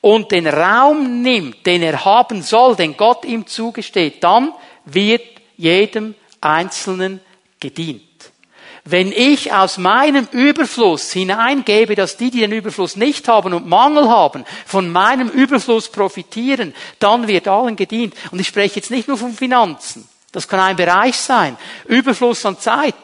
[0.00, 4.52] und den Raum nimmt, den er haben soll, den Gott ihm zugesteht, dann
[4.84, 5.22] wird
[5.56, 7.20] jedem Einzelnen
[7.58, 8.02] gedient.
[8.84, 14.08] Wenn ich aus meinem Überfluss hineingebe, dass die, die den Überfluss nicht haben und Mangel
[14.08, 18.14] haben, von meinem Überfluss profitieren, dann wird allen gedient.
[18.30, 20.08] Und ich spreche jetzt nicht nur von Finanzen.
[20.32, 21.58] Das kann ein Bereich sein.
[21.86, 22.94] Überfluss an Zeit.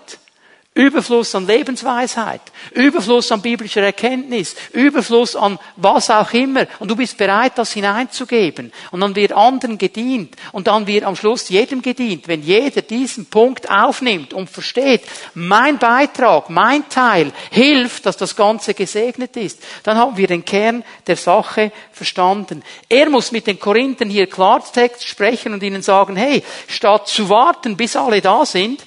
[0.76, 6.66] Überfluss an Lebensweisheit, Überfluss an biblischer Erkenntnis, Überfluss an was auch immer.
[6.80, 8.70] Und du bist bereit, das hineinzugeben.
[8.90, 10.36] Und dann wird anderen gedient.
[10.52, 12.28] Und dann wird am Schluss jedem gedient.
[12.28, 15.00] Wenn jeder diesen Punkt aufnimmt und versteht,
[15.32, 20.84] mein Beitrag, mein Teil hilft, dass das Ganze gesegnet ist, dann haben wir den Kern
[21.06, 22.62] der Sache verstanden.
[22.90, 27.78] Er muss mit den Korinthern hier Klartext sprechen und ihnen sagen, hey, statt zu warten,
[27.78, 28.84] bis alle da sind,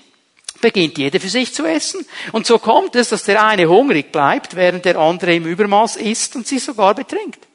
[0.61, 2.05] beginnt jeder für sich zu essen.
[2.31, 6.35] Und so kommt es, dass der eine hungrig bleibt, während der andere im Übermaß isst
[6.35, 7.49] und sich sogar betrinkt.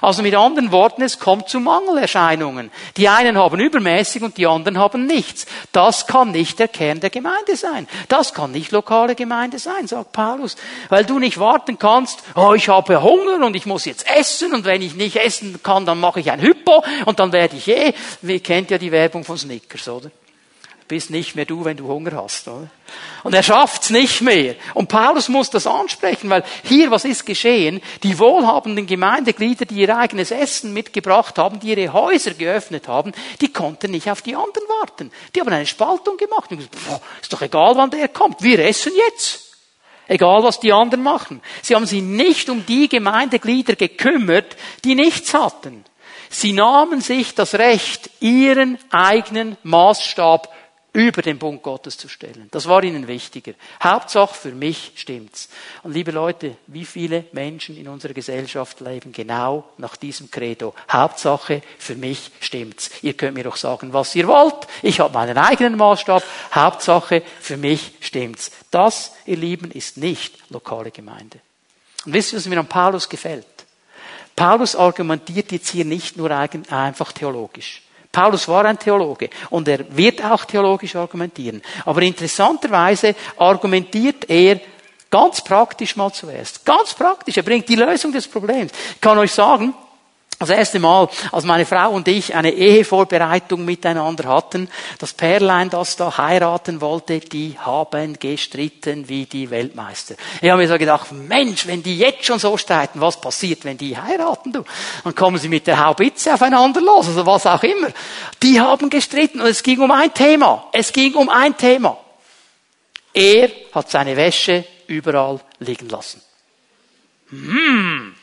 [0.00, 2.70] Also mit anderen Worten, es kommt zu Mangelerscheinungen.
[2.96, 5.46] Die einen haben übermäßig und die anderen haben nichts.
[5.72, 7.86] Das kann nicht der Kern der Gemeinde sein.
[8.08, 10.56] Das kann nicht lokale Gemeinde sein, sagt Paulus.
[10.88, 14.64] Weil du nicht warten kannst, oh, ich habe Hunger und ich muss jetzt essen und
[14.64, 17.94] wenn ich nicht essen kann, dann mache ich ein Hypo und dann werde ich eh,
[18.22, 20.10] ihr kennt ja die Werbung von Snickers, oder?
[20.88, 22.48] Bist nicht mehr du, wenn du Hunger hast.
[22.48, 22.68] Oder?
[23.22, 24.54] Und er schafft's nicht mehr.
[24.74, 27.80] Und Paulus muss das ansprechen, weil hier, was ist geschehen?
[28.02, 33.52] Die wohlhabenden Gemeindeglieder, die ihr eigenes Essen mitgebracht haben, die ihre Häuser geöffnet haben, die
[33.52, 35.12] konnten nicht auf die anderen warten.
[35.34, 36.50] Die haben eine Spaltung gemacht.
[36.50, 38.42] Und gesagt, boah, ist doch egal, wann der kommt.
[38.42, 39.44] Wir essen jetzt.
[40.06, 41.42] Egal, was die anderen machen.
[41.62, 45.84] Sie haben sich nicht um die Gemeindeglieder gekümmert, die nichts hatten.
[46.30, 50.54] Sie nahmen sich das Recht, ihren eigenen Maßstab
[50.98, 52.48] über den Bund Gottes zu stellen.
[52.50, 53.52] Das war ihnen wichtiger.
[53.80, 55.48] Hauptsache für mich stimmt's.
[55.84, 60.74] Und liebe Leute, wie viele Menschen in unserer Gesellschaft leben genau nach diesem Credo?
[60.90, 62.90] Hauptsache für mich stimmt's.
[63.02, 64.66] Ihr könnt mir doch sagen, was ihr wollt.
[64.82, 66.24] Ich habe meinen eigenen Maßstab.
[66.52, 68.50] Hauptsache für mich stimmt's.
[68.72, 71.38] Das, ihr Lieben, ist nicht lokale Gemeinde.
[72.06, 73.46] Und wisst ihr, was mir an Paulus gefällt?
[74.34, 77.82] Paulus argumentiert jetzt hier nicht nur einfach theologisch.
[78.18, 81.62] Paulus war ein Theologe und er wird auch theologisch argumentieren.
[81.84, 84.58] Aber interessanterweise argumentiert er
[85.08, 86.64] ganz praktisch mal zuerst.
[86.64, 87.36] Ganz praktisch.
[87.36, 88.72] Er bringt die Lösung des Problems.
[88.96, 89.72] Ich kann euch sagen,
[90.38, 94.68] das erste Mal, als meine Frau und ich eine Ehevorbereitung miteinander hatten,
[95.00, 100.14] das Perlein, das da heiraten wollte, die haben gestritten wie die Weltmeister.
[100.40, 103.78] Ich habe mir so gedacht, Mensch, wenn die jetzt schon so streiten, was passiert, wenn
[103.78, 104.64] die heiraten, du?
[105.02, 107.88] Dann kommen sie mit der Haubitze aufeinander los, also was auch immer.
[108.40, 110.68] Die haben gestritten und es ging um ein Thema.
[110.72, 111.98] Es ging um ein Thema.
[113.12, 116.22] Er hat seine Wäsche überall liegen lassen.
[117.30, 118.14] Hm.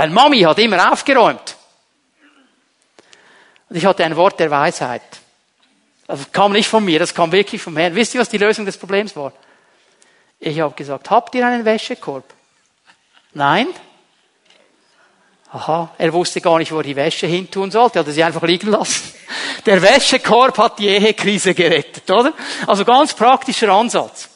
[0.00, 1.56] Weil Mami hat immer aufgeräumt.
[3.68, 5.02] Und ich hatte ein Wort der Weisheit.
[6.06, 7.94] Das kam nicht von mir, das kam wirklich vom Herrn.
[7.94, 9.34] Wisst ihr, was die Lösung des Problems war?
[10.38, 12.24] Ich habe gesagt, habt ihr einen Wäschekorb?
[13.34, 13.66] Nein?
[15.52, 18.44] Aha, er wusste gar nicht, wo er die Wäsche hintun sollte, er hat sie einfach
[18.44, 19.12] liegen lassen.
[19.66, 22.32] Der Wäschekorb hat die Ehekrise gerettet, oder?
[22.66, 24.30] Also ganz praktischer Ansatz.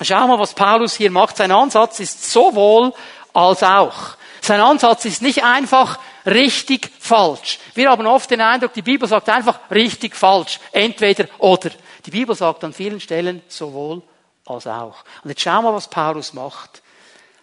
[0.00, 1.36] Schau mal, was Paulus hier macht.
[1.36, 2.94] Sein Ansatz ist sowohl
[3.34, 4.16] als auch.
[4.42, 7.60] Sein Ansatz ist nicht einfach richtig falsch.
[7.74, 10.58] Wir haben oft den Eindruck, die Bibel sagt einfach richtig falsch.
[10.72, 11.70] Entweder oder.
[12.04, 14.02] Die Bibel sagt an vielen Stellen sowohl
[14.44, 15.04] als auch.
[15.22, 16.82] Und jetzt schau mal, was Paulus macht.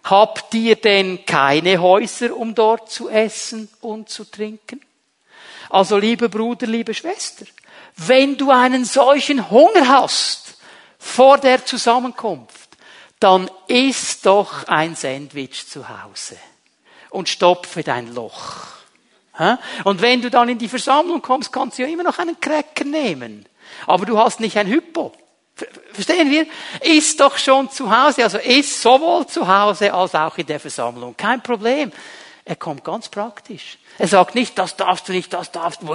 [0.04, 4.82] Habt ihr denn keine Häuser, um dort zu essen und zu trinken?
[5.70, 7.46] Also, liebe Bruder, liebe Schwester,
[7.96, 10.54] wenn du einen solchen Hunger hast
[10.98, 12.76] vor der Zusammenkunft,
[13.20, 16.36] dann isst doch ein Sandwich zu Hause
[17.10, 18.66] und stopfe dein Loch.
[19.84, 22.84] Und wenn du dann in die Versammlung kommst, kannst du ja immer noch einen Cracker
[22.84, 23.46] nehmen.
[23.86, 25.12] Aber du hast nicht ein Hypo.
[25.92, 26.46] Verstehen wir?
[26.80, 31.16] Ist doch schon zu Hause, also ist sowohl zu Hause als auch in der Versammlung.
[31.16, 31.92] Kein Problem.
[32.44, 33.78] Er kommt ganz praktisch.
[33.98, 35.92] Er sagt nicht, das darfst du nicht, das darfst du.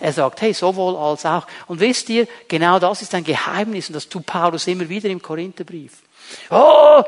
[0.00, 1.46] Er sagt, hey, sowohl als auch.
[1.66, 5.20] Und wisst ihr, genau das ist ein Geheimnis und das tut Paulus immer wieder im
[5.20, 5.92] Korintherbrief.
[6.50, 7.02] Oh,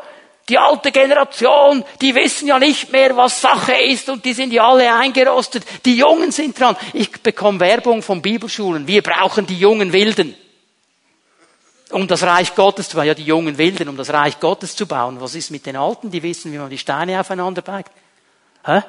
[0.49, 4.69] die alte Generation, die wissen ja nicht mehr, was Sache ist und die sind ja
[4.69, 5.65] alle eingerostet.
[5.85, 6.77] Die Jungen sind dran.
[6.93, 8.87] Ich bekomme Werbung von Bibelschulen.
[8.87, 10.37] Wir brauchen die jungen Wilden
[11.93, 13.07] um das Reich Gottes zu bauen.
[13.07, 15.21] Ja, die jungen Wilden, um das Reich Gottes zu bauen.
[15.21, 16.11] Was ist mit den Alten?
[16.11, 17.93] Die wissen, wie man die Steine aufeinander packt.
[18.65, 18.83] Hä?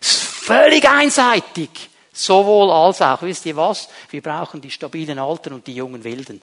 [0.00, 1.90] ist völlig einseitig.
[2.12, 3.22] Sowohl als auch.
[3.22, 3.88] Wisst ihr was?
[4.10, 6.42] Wir brauchen die stabilen Alten und die jungen Wilden.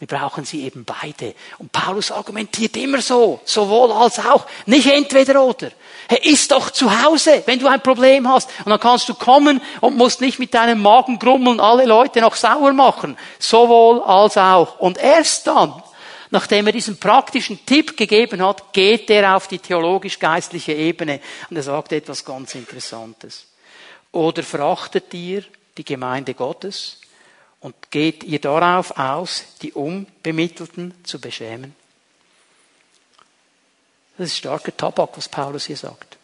[0.00, 1.34] Wir brauchen sie eben beide.
[1.58, 5.70] Und Paulus argumentiert immer so, sowohl als auch, nicht entweder oder.
[6.08, 8.48] Er ist doch zu Hause, wenn du ein Problem hast.
[8.64, 12.34] Und dann kannst du kommen und musst nicht mit deinem Magen grummeln, alle Leute noch
[12.34, 13.18] sauer machen.
[13.38, 14.80] Sowohl als auch.
[14.80, 15.82] Und erst dann,
[16.30, 21.62] nachdem er diesen praktischen Tipp gegeben hat, geht er auf die theologisch-geistliche Ebene und er
[21.62, 23.44] sagt etwas ganz Interessantes.
[24.12, 25.44] Oder verachtet ihr
[25.76, 26.99] die Gemeinde Gottes?
[27.60, 31.74] Und geht ihr darauf aus, die Unbemittelten zu beschämen?
[34.16, 36.18] Das ist starker Tabak, was Paulus hier sagt.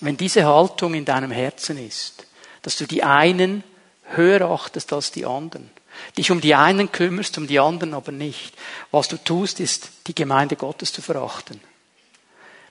[0.00, 2.26] Wenn diese Haltung in deinem Herzen ist,
[2.62, 3.62] dass du die einen
[4.14, 5.70] höher achtest als die anderen,
[6.16, 8.54] dich um die einen kümmerst, um die anderen aber nicht,
[8.90, 11.60] was du tust, ist, die Gemeinde Gottes zu verachten.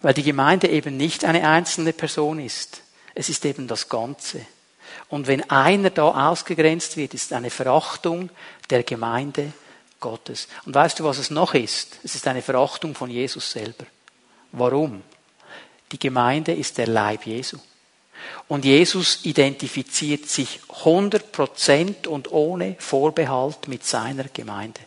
[0.02, 2.82] Weil die Gemeinde eben nicht eine einzelne Person ist.
[3.14, 4.46] Es ist eben das Ganze.
[5.10, 8.30] Und wenn einer da ausgegrenzt wird, ist eine Verachtung
[8.70, 9.54] der Gemeinde
[10.00, 10.48] Gottes.
[10.66, 12.00] Und weißt du, was es noch ist?
[12.04, 13.86] Es ist eine Verachtung von Jesus selber.
[14.52, 15.02] Warum?
[15.92, 17.58] Die Gemeinde ist der Leib Jesu.
[18.48, 24.80] Und Jesus identifiziert sich 100% und ohne Vorbehalt mit seiner Gemeinde.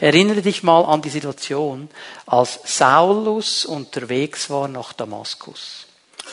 [0.00, 1.90] Erinnere dich mal an die Situation,
[2.26, 5.86] als Saulus unterwegs war nach Damaskus.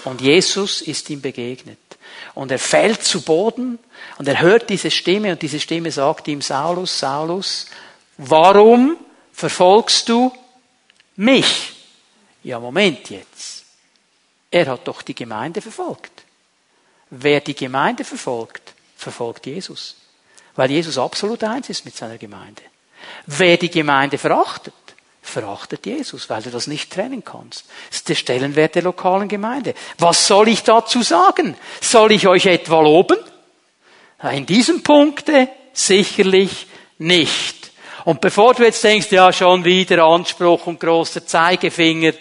[0.03, 1.79] Und Jesus ist ihm begegnet.
[2.33, 3.79] Und er fällt zu Boden
[4.17, 7.67] und er hört diese Stimme und diese Stimme sagt ihm, Saulus, Saulus,
[8.17, 8.97] warum
[9.31, 10.31] verfolgst du
[11.15, 11.73] mich?
[12.43, 13.63] Ja, Moment jetzt.
[14.51, 16.23] Er hat doch die Gemeinde verfolgt.
[17.09, 19.95] Wer die Gemeinde verfolgt, verfolgt Jesus.
[20.55, 22.61] Weil Jesus absolut eins ist mit seiner Gemeinde.
[23.25, 24.73] Wer die Gemeinde verachtet,
[25.25, 27.65] verachtet Jesus, weil du das nicht trennen kannst.
[27.89, 29.73] Das ist der Stellenwert der lokalen Gemeinde.
[29.97, 31.57] Was soll ich dazu sagen?
[31.81, 33.17] Soll ich euch etwa loben?
[34.31, 37.71] In diesem Punkte sicherlich nicht.
[38.05, 42.13] Und bevor du jetzt denkst, ja, schon wieder Anspruch und großer Zeigefinger,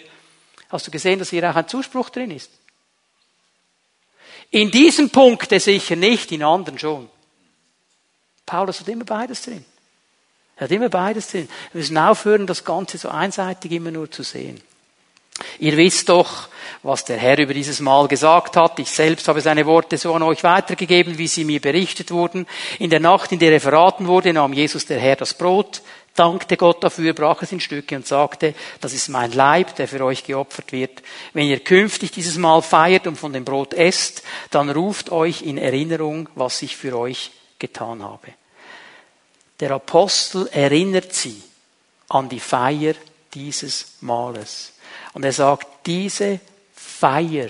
[0.69, 2.51] hast du gesehen, dass hier auch ein Zuspruch drin ist?
[4.49, 7.09] In diesem Punkte sicher nicht, in anderen schon.
[8.45, 9.65] Paulus hat immer beides drin.
[10.57, 11.49] Er hat immer beides drin.
[11.73, 14.61] Wir müssen aufhören, das Ganze so einseitig immer nur zu sehen.
[15.59, 16.47] Ihr wisst doch,
[16.81, 18.79] was der Herr über dieses Mal gesagt hat.
[18.79, 22.47] Ich selbst habe seine Worte so an euch weitergegeben, wie sie mir berichtet wurden.
[22.79, 25.81] In der Nacht, in der er verraten wurde, nahm Jesus der Herr das Brot,
[26.15, 30.03] dankte Gott dafür, brach es in Stücke und sagte, das ist mein Leib, der für
[30.05, 31.03] euch geopfert wird.
[31.33, 35.57] Wenn ihr künftig dieses Mal feiert und von dem Brot esst, dann ruft euch in
[35.57, 38.27] Erinnerung, was ich für euch getan habe.
[39.59, 41.41] Der Apostel erinnert sie
[42.09, 42.93] an die Feier
[43.33, 44.73] dieses Males.
[45.13, 46.39] Und er sagt, diese
[46.73, 47.49] Feier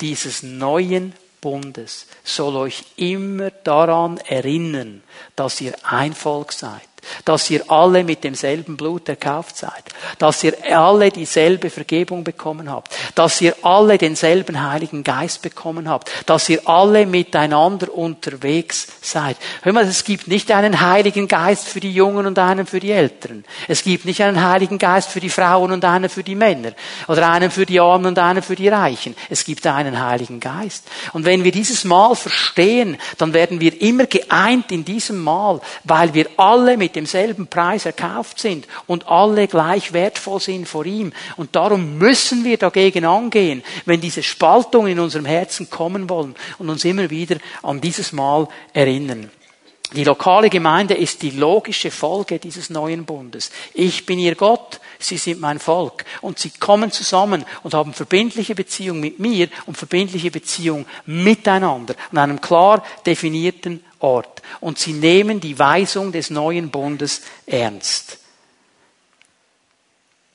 [0.00, 5.02] dieses neuen Bundes soll euch immer daran erinnern,
[5.36, 6.88] dass ihr ein Volk seid,
[7.24, 9.84] dass ihr alle mit demselben Blut erkauft seid,
[10.18, 16.10] dass ihr alle dieselbe Vergebung bekommen habt, dass ihr alle denselben Heiligen Geist bekommen habt,
[16.26, 19.36] dass ihr alle miteinander unterwegs seid.
[19.62, 22.92] Hör mal, es gibt nicht einen Heiligen Geist für die Jungen und einen für die
[22.92, 23.44] Älteren.
[23.68, 26.72] Es gibt nicht einen Heiligen Geist für die Frauen und einen für die Männer
[27.08, 29.14] oder einen für die Armen und einen für die Reichen.
[29.28, 30.86] Es gibt einen Heiligen Geist.
[31.12, 36.14] Und wenn wir dieses Mal verstehen, dann werden wir immer geeint in diesem Mal, weil
[36.14, 41.12] wir alle mit demselben Preis erkauft sind und alle gleich wertvoll sind vor ihm.
[41.36, 46.68] Und darum müssen wir dagegen angehen, wenn diese Spaltungen in unserem Herzen kommen wollen und
[46.68, 49.30] uns immer wieder an dieses Mal erinnern.
[49.92, 53.50] Die lokale Gemeinde ist die logische Folge dieses neuen Bundes.
[53.74, 56.04] Ich bin ihr Gott, sie sind mein Volk.
[56.20, 62.18] Und sie kommen zusammen und haben verbindliche Beziehung mit mir und verbindliche Beziehung miteinander an
[62.18, 64.42] einem klar definierten Ort.
[64.60, 68.18] Und sie nehmen die Weisung des neuen Bundes ernst.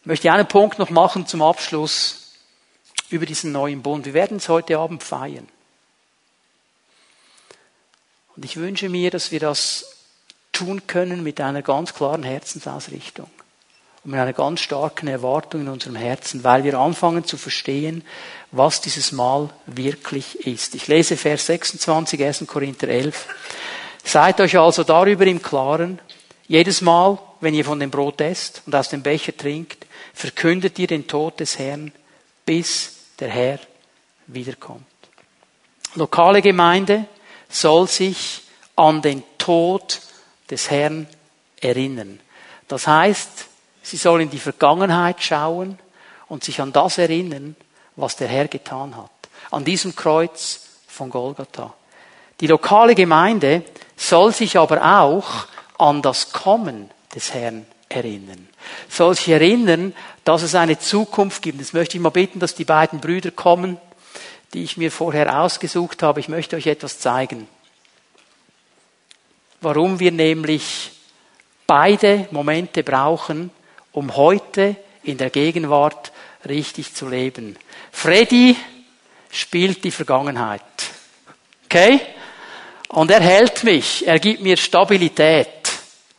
[0.01, 2.33] Ich möchte einen Punkt noch machen zum Abschluss
[3.09, 4.05] über diesen neuen Bund.
[4.05, 5.47] Wir werden es heute Abend feiern.
[8.35, 9.95] Und ich wünsche mir, dass wir das
[10.51, 13.29] tun können mit einer ganz klaren Herzensausrichtung
[14.05, 18.03] und mit einer ganz starken Erwartung in unserem Herzen, weil wir anfangen zu verstehen,
[18.51, 20.75] was dieses Mal wirklich ist.
[20.75, 22.45] Ich lese Vers 26, 1.
[22.45, 23.27] Korinther 11.
[24.03, 25.99] Seid euch also darüber im Klaren,
[26.47, 30.87] jedes Mal, wenn ihr von dem Brot esst und aus dem Becher trinkt, verkündet ihr
[30.87, 31.91] den Tod des Herrn,
[32.45, 33.59] bis der Herr
[34.27, 34.85] wiederkommt.
[35.95, 37.05] Lokale Gemeinde
[37.49, 38.43] soll sich
[38.75, 39.99] an den Tod
[40.51, 41.07] des Herrn
[41.59, 42.19] erinnern.
[42.67, 43.47] Das heißt,
[43.85, 45.77] sie soll in die Vergangenheit schauen
[46.27, 47.55] und sich an das erinnern,
[47.95, 49.11] was der Herr getan hat.
[49.51, 51.73] An diesem Kreuz von Golgatha.
[52.39, 53.63] Die lokale Gemeinde
[53.95, 58.49] soll sich aber auch an das Kommen des Herrn erinnern.
[58.89, 61.59] Soll sich erinnern, dass es eine Zukunft gibt.
[61.59, 63.77] Jetzt möchte ich mal bitten, dass die beiden Brüder kommen,
[64.53, 66.19] die ich mir vorher ausgesucht habe.
[66.19, 67.47] Ich möchte euch etwas zeigen
[69.65, 70.91] warum wir nämlich
[71.65, 73.49] beide Momente brauchen,
[73.95, 76.11] um heute in der Gegenwart
[76.47, 77.57] richtig zu leben.
[77.91, 78.55] Freddy
[79.31, 80.61] spielt die Vergangenheit.
[81.65, 82.01] Okay?
[82.89, 85.47] Und er hält mich, er gibt mir Stabilität.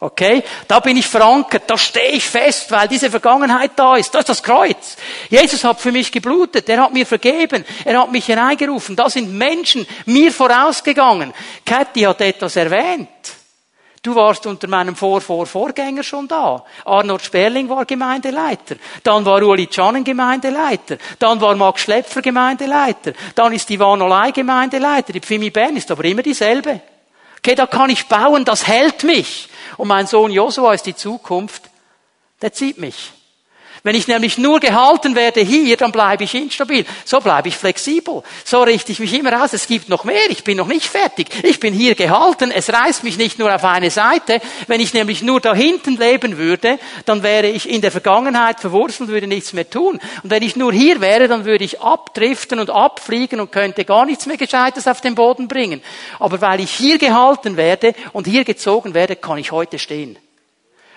[0.01, 0.43] Okay?
[0.67, 4.15] Da bin ich verankert, da stehe ich fest, weil diese Vergangenheit da ist.
[4.15, 4.97] Das ist das Kreuz.
[5.29, 8.97] Jesus hat für mich geblutet, er hat mir vergeben, er hat mich hineingerufen.
[8.97, 11.35] Da sind Menschen mir vorausgegangen.
[11.65, 13.09] Cathy hat etwas erwähnt.
[14.03, 16.65] Du warst unter meinem Vor-Vor-Vorgänger schon da.
[16.85, 18.77] Arnold Sperling war Gemeindeleiter.
[19.03, 20.99] Dann war Uli Czanen Gemeindeleiter.
[21.19, 23.13] Dann war Max Schlepfer Gemeindeleiter.
[23.35, 25.13] Dann ist Ivan Olay Gemeindeleiter.
[25.13, 26.81] Die Pfimi Bern ist aber immer dieselbe.
[27.39, 29.49] Okay, da kann ich bauen, das hält mich.
[29.77, 31.63] Und mein Sohn Josua ist die Zukunft,
[32.43, 33.13] der zieht mich.
[33.87, 36.85] Wenn ich nämlich nur gehalten werde hier, dann bleibe ich instabil.
[37.05, 38.25] So bleibe ich flexibel.
[38.45, 39.53] So richte ich mich immer aus.
[39.53, 40.29] Es gibt noch mehr.
[40.29, 41.29] Ich bin noch nicht fertig.
[41.45, 42.51] Ich bin hier gehalten.
[42.51, 44.41] Es reißt mich nicht nur auf eine Seite.
[44.67, 49.09] Wenn ich nämlich nur da hinten leben würde, dann wäre ich in der Vergangenheit verwurzelt,
[49.09, 50.01] würde nichts mehr tun.
[50.25, 54.05] Und wenn ich nur hier wäre, dann würde ich abdriften und abfliegen und könnte gar
[54.05, 55.81] nichts mehr Gescheites auf den Boden bringen.
[56.19, 60.19] Aber weil ich hier gehalten werde und hier gezogen werde, kann ich heute stehen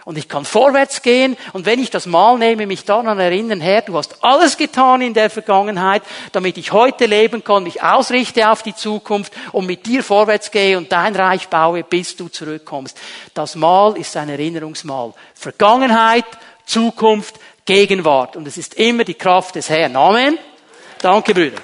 [0.10, 3.84] und ich kann vorwärts gehen und wenn ich das Mal nehme, mich daran erinnern, Herr,
[3.84, 6.02] du hast alles getan in der Vergangenheit,
[6.32, 10.80] damit ich heute leben kann, mich ausrichte auf die Zukunft und mit dir vorwärts gehe
[10.80, 13.00] und dein Reich baue, bis du zurückkommst.
[13.36, 15.14] Das Mal ist ein Erinnerungsmal.
[15.36, 16.26] Vergangenheit,
[16.66, 18.36] Zukunft, Gegenwart.
[18.36, 19.96] Und es ist immer die Kraft des Herrn.
[19.96, 20.40] Amen.
[21.04, 21.62] Danke, Brüder.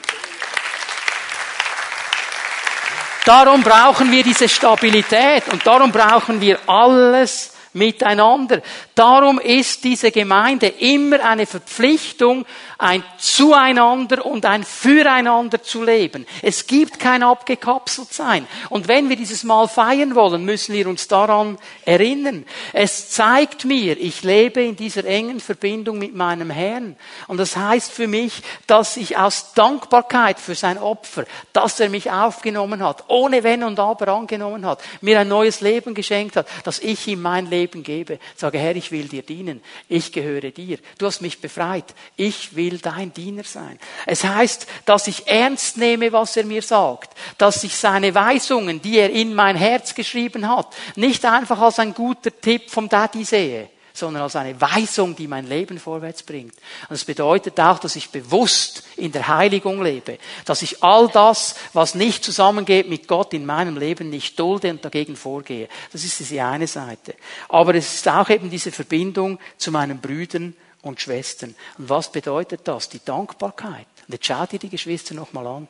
[3.25, 8.61] Darum brauchen wir diese Stabilität und darum brauchen wir alles, miteinander.
[8.95, 12.45] Darum ist diese Gemeinde immer eine Verpflichtung,
[12.77, 16.25] ein Zueinander und ein Füreinander zu leben.
[16.41, 18.47] Es gibt kein abgekapselt sein.
[18.69, 22.45] Und wenn wir dieses Mal feiern wollen, müssen wir uns daran erinnern.
[22.73, 26.95] Es zeigt mir, ich lebe in dieser engen Verbindung mit meinem Herrn.
[27.27, 32.11] Und das heißt für mich, dass ich aus Dankbarkeit für sein Opfer, dass er mich
[32.11, 36.79] aufgenommen hat, ohne Wenn und Aber angenommen hat, mir ein neues Leben geschenkt hat, dass
[36.79, 38.19] ich ihm mein Leben gebe.
[38.35, 39.61] Sage, Herr, ich will dir dienen.
[39.89, 40.77] Ich gehöre dir.
[40.97, 41.85] Du hast mich befreit.
[42.15, 43.79] Ich will dein Diener sein.
[44.05, 47.17] Es heißt, dass ich ernst nehme, was er mir sagt.
[47.37, 51.93] Dass ich seine Weisungen, die er in mein Herz geschrieben hat, nicht einfach als ein
[51.93, 56.53] guter Tipp vom Daddy sehe sondern als eine Weisung, die mein Leben vorwärts bringt.
[56.53, 61.55] Und das bedeutet auch, dass ich bewusst in der Heiligung lebe, dass ich all das,
[61.73, 65.69] was nicht zusammengeht mit Gott in meinem Leben, nicht dulde und dagegen vorgehe.
[65.91, 67.15] Das ist diese eine Seite.
[67.49, 71.55] Aber es ist auch eben diese Verbindung zu meinen Brüdern und Schwestern.
[71.77, 72.89] Und was bedeutet das?
[72.89, 73.87] Die Dankbarkeit.
[74.07, 75.67] Und jetzt schau dir die Geschwister nochmal an.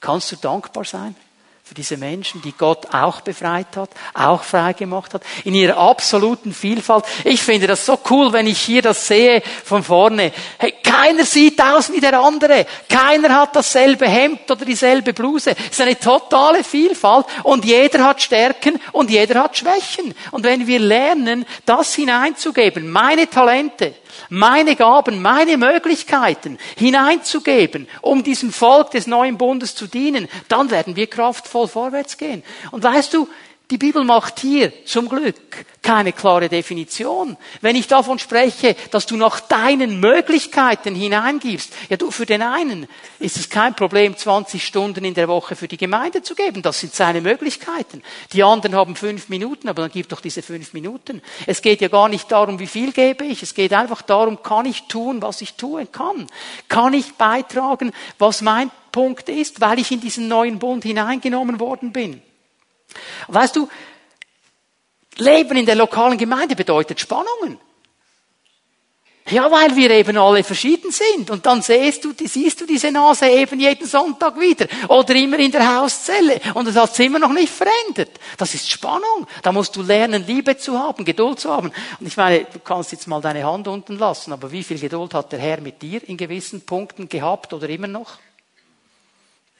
[0.00, 1.14] Kannst du dankbar sein?
[1.66, 6.54] Für diese Menschen, die Gott auch befreit hat, auch frei gemacht hat, in ihrer absoluten
[6.54, 7.04] Vielfalt.
[7.24, 10.30] Ich finde das so cool, wenn ich hier das sehe von vorne.
[10.58, 12.66] Hey, keiner sieht aus wie der andere.
[12.88, 15.56] Keiner hat dasselbe Hemd oder dieselbe Bluse.
[15.58, 20.14] Es ist eine totale Vielfalt und jeder hat Stärken und jeder hat Schwächen.
[20.30, 23.92] Und wenn wir lernen, das hineinzugeben, meine Talente,
[24.28, 30.96] meine Gaben, meine Möglichkeiten hineinzugeben, um diesem Volk des neuen Bundes zu dienen, dann werden
[30.96, 32.42] wir kraftvoll vorwärts gehen.
[32.70, 33.28] Und weißt du,
[33.70, 35.34] die Bibel macht hier zum Glück
[35.82, 37.36] keine klare Definition.
[37.60, 42.88] Wenn ich davon spreche, dass du nach deinen Möglichkeiten hineingibst, ja du, für den einen
[43.20, 46.62] ist es kein Problem, 20 Stunden in der Woche für die Gemeinde zu geben.
[46.62, 48.02] Das sind seine Möglichkeiten.
[48.32, 51.22] Die anderen haben fünf Minuten, aber dann gib doch diese fünf Minuten.
[51.46, 53.42] Es geht ja gar nicht darum, wie viel gebe ich.
[53.42, 56.26] Es geht einfach darum, kann ich tun, was ich tun kann?
[56.68, 61.92] Kann ich beitragen, was mein Punkt ist, weil ich in diesen neuen Bund hineingenommen worden
[61.92, 62.22] bin?
[63.28, 63.68] Weißt du,
[65.16, 67.58] Leben in der lokalen Gemeinde bedeutet Spannungen.
[69.28, 71.30] Ja, weil wir eben alle verschieden sind.
[71.30, 74.66] Und dann siehst du, siehst du diese Nase eben jeden Sonntag wieder.
[74.86, 76.40] Oder immer in der Hauszelle.
[76.54, 78.20] Und das hat sich immer noch nicht verändert.
[78.38, 79.26] Das ist Spannung.
[79.42, 81.72] Da musst du lernen, Liebe zu haben, Geduld zu haben.
[81.98, 84.32] Und ich meine, du kannst jetzt mal deine Hand unten lassen.
[84.32, 87.88] Aber wie viel Geduld hat der Herr mit dir in gewissen Punkten gehabt oder immer
[87.88, 88.18] noch?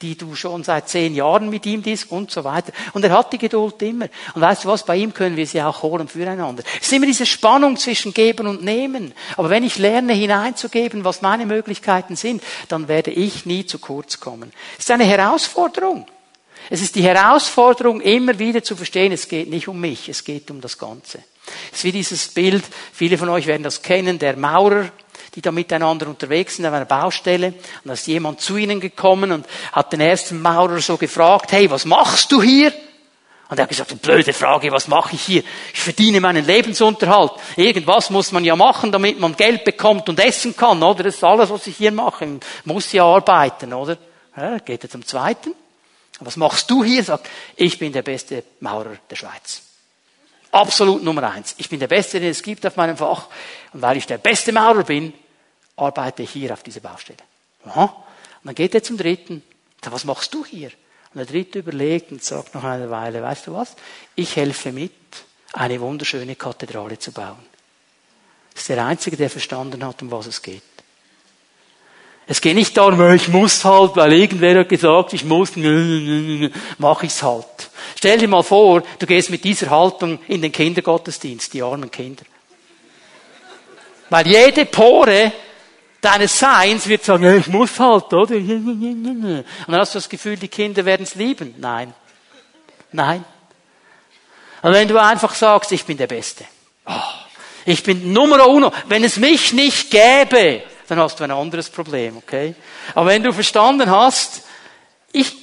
[0.03, 2.73] Die du schon seit zehn Jahren mit ihm bist und so weiter.
[2.93, 4.09] Und er hat die Geduld immer.
[4.35, 6.63] Und weißt du was, bei ihm können wir sie auch holen füreinander.
[6.81, 9.15] Es ist immer diese Spannung zwischen Geben und Nehmen.
[9.39, 14.21] Aber wenn ich lerne hineinzugeben, was meine Möglichkeiten sind, dann werde ich nie zu kurz
[14.21, 14.53] kommen.
[14.75, 16.07] Es ist eine Herausforderung.
[16.69, 20.51] Es ist die Herausforderung, immer wieder zu verstehen, es geht nicht um mich, es geht
[20.51, 21.21] um das Ganze.
[21.71, 24.91] Es ist wie dieses Bild, viele von euch werden das kennen, der Maurer,
[25.37, 27.49] die da miteinander unterwegs sind auf einer Baustelle.
[27.49, 31.71] Und da ist jemand zu ihnen gekommen und hat den ersten Maurer so gefragt, hey,
[31.71, 32.73] was machst du hier?
[33.49, 35.43] Und er hat gesagt, blöde Frage, was mache ich hier?
[35.73, 37.33] Ich verdiene meinen Lebensunterhalt.
[37.55, 41.05] Irgendwas muss man ja machen, damit man Geld bekommt und essen kann, oder?
[41.05, 42.25] Das ist alles, was ich hier mache.
[42.25, 43.99] Ich muss ja arbeiten, oder?
[44.37, 45.53] Ja, geht er zum zweiten.
[46.19, 47.05] Was machst du hier?
[47.05, 49.63] Sagt, ich bin der beste Maurer der Schweiz.
[50.51, 51.55] Absolut Nummer eins.
[51.59, 53.27] Ich bin der Beste, den es gibt auf meinem Fach.
[53.75, 55.13] Und weil ich der beste Maurer bin,
[55.77, 57.19] arbeite hier auf dieser Baustelle.
[57.65, 57.85] Aha.
[57.85, 59.43] Und dann geht er zum dritten.
[59.83, 60.71] Sagt, was machst du hier?
[61.15, 63.77] Und der dritte überlegt und sagt nach einer Weile, weißt du was?
[64.15, 64.93] Ich helfe mit,
[65.53, 67.39] eine wunderschöne Kathedrale zu bauen.
[68.53, 70.63] Das ist der Einzige, der verstanden hat, um was es geht.
[72.27, 75.53] Es geht nicht darum, ich muss halt, weil irgendwer hat gesagt, ich muss,
[76.79, 77.71] mach ich's halt.
[77.95, 82.25] Stell dir mal vor, du gehst mit dieser Haltung in den Kindergottesdienst, die armen Kinder.
[84.11, 85.33] Weil jede Pore
[86.07, 88.37] deines Seins wird sagen, ich muss halt, oder?
[88.37, 91.55] Und dann hast du das Gefühl, die Kinder werden es lieben.
[91.59, 91.93] Nein.
[92.93, 93.25] Nein.
[94.63, 96.45] Und wenn du einfach sagst, ich bin der Beste.
[96.87, 96.93] Oh,
[97.65, 98.73] ich bin Nummer uno.
[98.87, 102.55] Wenn es mich nicht gäbe, dann hast du ein anderes Problem, okay?
[102.95, 104.43] Aber wenn du verstanden hast,
[105.13, 105.37] ich,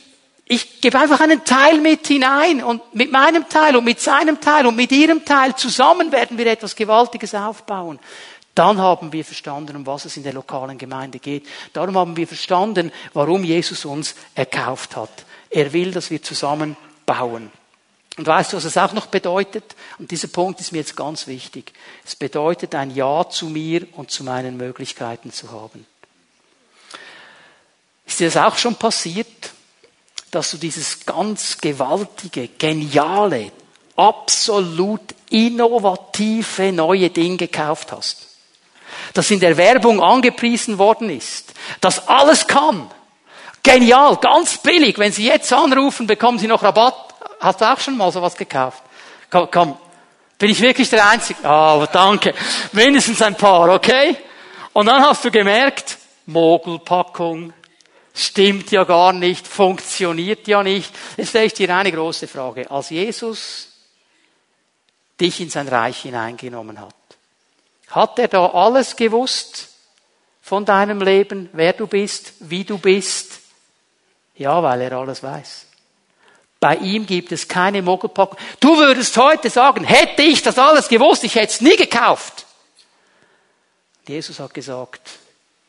[0.45, 4.65] ich gebe einfach einen Teil mit hinein und mit meinem Teil und mit seinem Teil
[4.65, 7.99] und mit ihrem Teil zusammen werden wir etwas Gewaltiges aufbauen.
[8.55, 11.47] Dann haben wir verstanden, um was es in der lokalen Gemeinde geht.
[11.73, 15.25] Darum haben wir verstanden, warum Jesus uns erkauft hat.
[15.49, 17.51] Er will, dass wir zusammen bauen.
[18.15, 19.75] Und weißt du, was es auch noch bedeutet?
[19.97, 21.73] Und dieser Punkt ist mir jetzt ganz wichtig.
[22.05, 25.87] Es bedeutet, ein Ja zu mir und zu meinen Möglichkeiten zu haben.
[28.05, 29.51] Ist dir das auch schon passiert,
[30.29, 33.51] dass du dieses ganz gewaltige, geniale,
[33.95, 35.01] absolut
[35.31, 38.32] innovative neue Ding gekauft hast?
[39.13, 42.89] Das in der Werbung angepriesen worden ist, das alles kann.
[43.63, 44.97] Genial, ganz billig.
[44.97, 47.13] Wenn Sie jetzt anrufen, bekommen Sie noch Rabatt.
[47.39, 48.83] Hast du auch schon mal sowas gekauft?
[49.29, 49.77] Komm, komm.
[50.37, 51.45] Bin ich wirklich der Einzige?
[51.45, 52.33] Ah, oh, danke.
[52.73, 54.17] Mindestens ein paar, okay?
[54.73, 57.53] Und dann hast du gemerkt, Mogelpackung,
[58.13, 60.93] stimmt ja gar nicht, funktioniert ja nicht.
[61.17, 62.69] Jetzt stelle ich dir eine große Frage.
[62.69, 63.69] Als Jesus
[65.19, 66.95] dich in sein Reich hineingenommen hat,
[67.93, 69.69] hat er da alles gewusst
[70.41, 73.39] von deinem Leben, wer du bist, wie du bist?
[74.35, 75.67] Ja, weil er alles weiß.
[76.59, 78.37] Bei ihm gibt es keine Mogelpackung.
[78.59, 82.45] Du würdest heute sagen, hätte ich das alles gewusst, ich hätte es nie gekauft.
[84.07, 85.11] Jesus hat gesagt,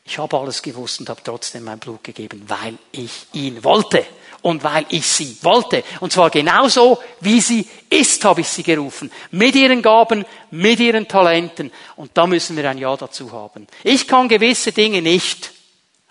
[0.03, 4.05] ich habe alles gewusst und habe trotzdem mein Blut gegeben, weil ich ihn wollte
[4.45, 5.83] und weil ich sie wollte.
[6.01, 9.11] Und zwar genauso, wie sie ist, habe ich sie gerufen.
[9.31, 11.71] Mit ihren Gaben, mit ihren Talenten.
[11.95, 13.65] Und da müssen wir ein Ja dazu haben.
[13.83, 15.51] Ich kann gewisse Dinge nicht,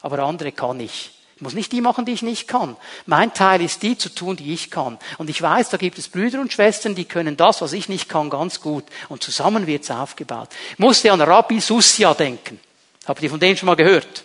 [0.00, 1.12] aber andere kann ich.
[1.36, 2.76] Ich muss nicht die machen, die ich nicht kann.
[3.06, 4.98] Mein Teil ist die zu tun, die ich kann.
[5.18, 8.08] Und ich weiß, da gibt es Brüder und Schwestern, die können das, was ich nicht
[8.08, 8.82] kann, ganz gut.
[9.08, 10.48] Und zusammen wird es aufgebaut.
[10.72, 12.58] Ich musste an Rabbi Susia denken.
[13.06, 14.24] Habt ihr von denen schon mal gehört?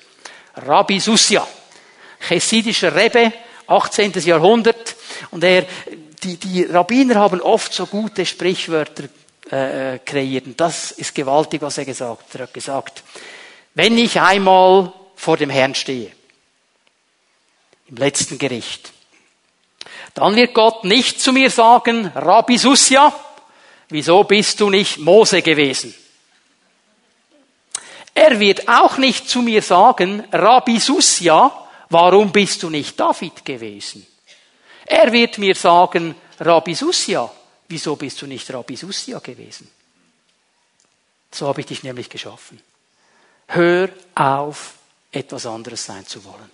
[0.55, 1.47] Rabbi Susia.
[2.27, 3.31] Chesidischer Rebbe,
[3.69, 4.13] 18.
[4.25, 4.95] Jahrhundert.
[5.31, 5.65] Und er,
[6.23, 9.05] die, die Rabbiner haben oft so gute Sprichwörter
[9.51, 10.45] äh, äh, kreiert.
[10.45, 12.35] Und das ist gewaltig, was er gesagt hat.
[12.35, 13.03] Er hat gesagt,
[13.73, 16.11] wenn ich einmal vor dem Herrn stehe,
[17.87, 18.91] im letzten Gericht,
[20.13, 23.13] dann wird Gott nicht zu mir sagen, Rabbi Susia,
[23.89, 25.95] wieso bist du nicht Mose gewesen?
[28.13, 31.51] Er wird auch nicht zu mir sagen, Rabbi Susia,
[31.89, 34.05] warum bist du nicht David gewesen?
[34.85, 37.29] Er wird mir sagen, Rabbi Susia,
[37.67, 39.69] wieso bist du nicht Rabbi Susia gewesen?
[41.31, 42.59] So habe ich dich nämlich geschaffen.
[43.47, 44.75] Hör auf,
[45.11, 46.49] etwas anderes sein zu wollen.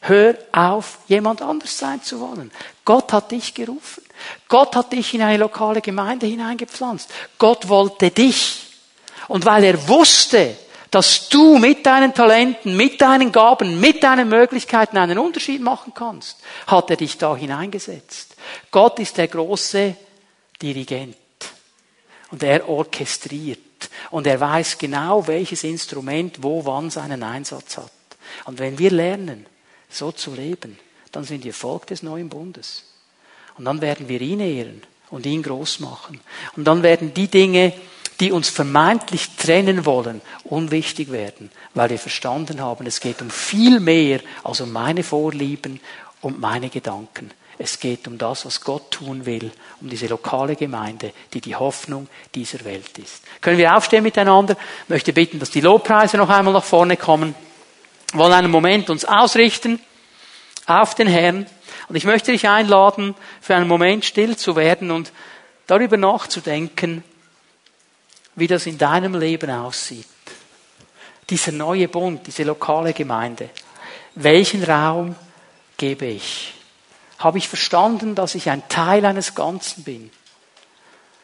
[0.00, 2.52] Hör auf, jemand anders sein zu wollen.
[2.84, 4.04] Gott hat dich gerufen.
[4.48, 7.10] Gott hat dich in eine lokale Gemeinde hineingepflanzt.
[7.38, 8.62] Gott wollte dich.
[9.26, 10.56] Und weil er wusste,
[10.90, 16.38] dass du mit deinen Talenten, mit deinen Gaben, mit deinen Möglichkeiten einen Unterschied machen kannst,
[16.66, 18.36] hat er dich da hineingesetzt.
[18.70, 19.94] Gott ist der große
[20.60, 21.16] Dirigent
[22.30, 23.58] und er orchestriert
[24.10, 27.92] und er weiß genau, welches Instrument wo wann seinen Einsatz hat.
[28.44, 29.46] Und wenn wir lernen,
[29.88, 30.78] so zu leben,
[31.12, 32.84] dann sind wir Volk des neuen Bundes.
[33.56, 36.20] Und dann werden wir ihn ehren und ihn groß machen.
[36.56, 37.72] Und dann werden die Dinge,
[38.20, 43.80] die uns vermeintlich trennen wollen, unwichtig werden, weil wir verstanden haben, es geht um viel
[43.80, 45.80] mehr als um meine Vorlieben
[46.20, 47.30] und meine Gedanken.
[47.60, 49.50] Es geht um das, was Gott tun will,
[49.80, 53.24] um diese lokale Gemeinde, die die Hoffnung dieser Welt ist.
[53.40, 54.56] Können wir aufstehen miteinander?
[54.84, 57.34] Ich möchte bitten, dass die Lobpreise noch einmal nach vorne kommen.
[58.12, 59.80] Wir wollen einen Moment uns ausrichten
[60.66, 61.46] auf den Herrn.
[61.88, 65.12] Und ich möchte dich einladen, für einen Moment still zu werden und
[65.66, 67.02] darüber nachzudenken,
[68.38, 70.06] wie das in deinem Leben aussieht.
[71.28, 73.50] Dieser neue Bund, diese lokale Gemeinde.
[74.14, 75.14] Welchen Raum
[75.76, 76.54] gebe ich?
[77.18, 80.10] Habe ich verstanden, dass ich ein Teil eines Ganzen bin?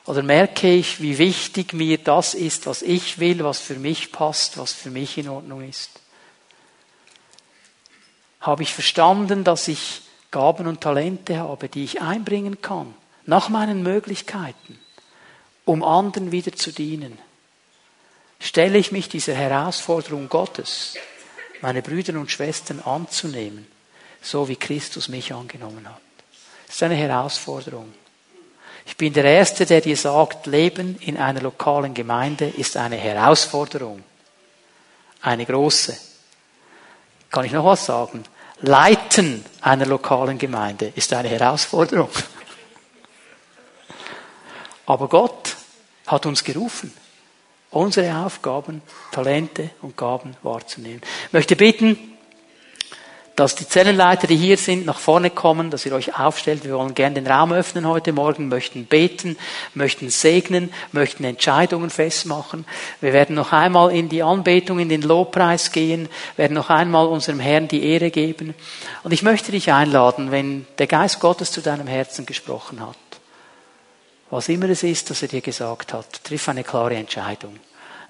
[0.07, 4.59] Oder merke ich, wie wichtig mir das ist, was ich will, was für mich passt,
[4.59, 6.01] was für mich in Ordnung ist?
[8.41, 12.95] Habe ich verstanden, dass ich Gaben und Talente habe, die ich einbringen kann,
[13.25, 14.79] nach meinen Möglichkeiten?
[15.65, 17.19] Um anderen wieder zu dienen,
[18.39, 20.95] stelle ich mich dieser Herausforderung Gottes,
[21.61, 23.67] meine Brüder und Schwestern anzunehmen,
[24.21, 26.01] so wie Christus mich angenommen hat.
[26.67, 27.93] Das ist eine Herausforderung.
[28.87, 34.03] Ich bin der Erste, der dir sagt, Leben in einer lokalen Gemeinde ist eine Herausforderung.
[35.23, 35.97] Eine große.
[37.31, 38.25] Kann ich noch was sagen?
[38.61, 42.11] Leiten einer lokalen Gemeinde ist eine Herausforderung.
[44.87, 45.44] Aber Gott
[46.07, 46.93] hat uns gerufen,
[47.71, 51.01] unsere Aufgaben, Talente und Gaben wahrzunehmen.
[51.27, 52.15] Ich möchte bitten,
[53.37, 56.65] dass die Zellenleiter, die hier sind, nach vorne kommen, dass ihr euch aufstellt.
[56.65, 59.37] Wir wollen gerne den Raum öffnen heute Morgen, möchten beten,
[59.75, 62.65] möchten segnen, möchten Entscheidungen festmachen.
[63.01, 67.41] Wir werden noch einmal in die Anbetung, in den Lobpreis gehen, werden noch einmal unserem
[67.41, 68.55] Herrn die Ehre geben.
[69.03, 72.97] Und ich möchte dich einladen, wenn der Geist Gottes zu deinem Herzen gesprochen hat,
[74.35, 77.57] was immer es ist, dass er dir gesagt hat, triff eine klare Entscheidung.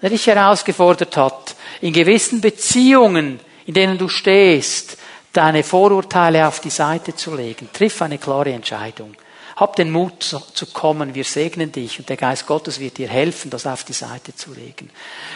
[0.00, 4.96] Er dich herausgefordert hat, in gewissen Beziehungen, in denen du stehst,
[5.34, 7.68] deine Vorurteile auf die Seite zu legen.
[7.70, 9.14] Triff eine klare Entscheidung.
[9.56, 13.50] Hab den Mut zu kommen, wir segnen dich und der Geist Gottes wird dir helfen,
[13.50, 14.90] das auf die Seite zu legen.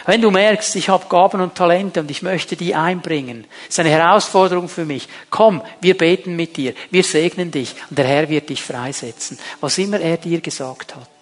[0.06, 3.90] Wenn du merkst, ich habe Gaben und Talente und ich möchte die einbringen, ist eine
[3.90, 5.08] Herausforderung für mich.
[5.30, 9.78] Komm, wir beten mit dir, wir segnen dich und der Herr wird dich freisetzen, was
[9.78, 11.17] immer er dir gesagt hat.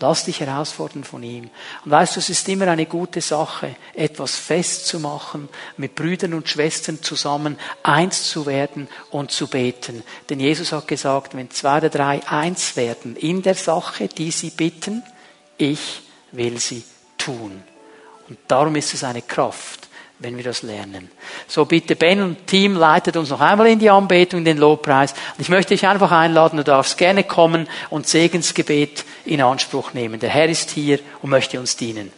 [0.00, 1.50] Lass dich herausfordern von ihm.
[1.84, 7.02] Und weißt du, es ist immer eine gute Sache, etwas festzumachen, mit Brüdern und Schwestern
[7.02, 10.04] zusammen eins zu werden und zu beten.
[10.30, 14.50] Denn Jesus hat gesagt, wenn zwei oder drei eins werden in der Sache, die sie
[14.50, 15.02] bitten,
[15.56, 16.84] ich will sie
[17.16, 17.62] tun.
[18.28, 19.87] Und darum ist es eine Kraft,
[20.18, 21.10] wenn wir das lernen.
[21.46, 25.12] So bitte Ben und Team leitet uns noch einmal in die Anbetung, in den Lobpreis.
[25.12, 30.18] Und ich möchte dich einfach einladen, du darfst gerne kommen und Segensgebet in Anspruch nehmen.
[30.20, 32.12] Der Herr ist hier und möchte uns dienen.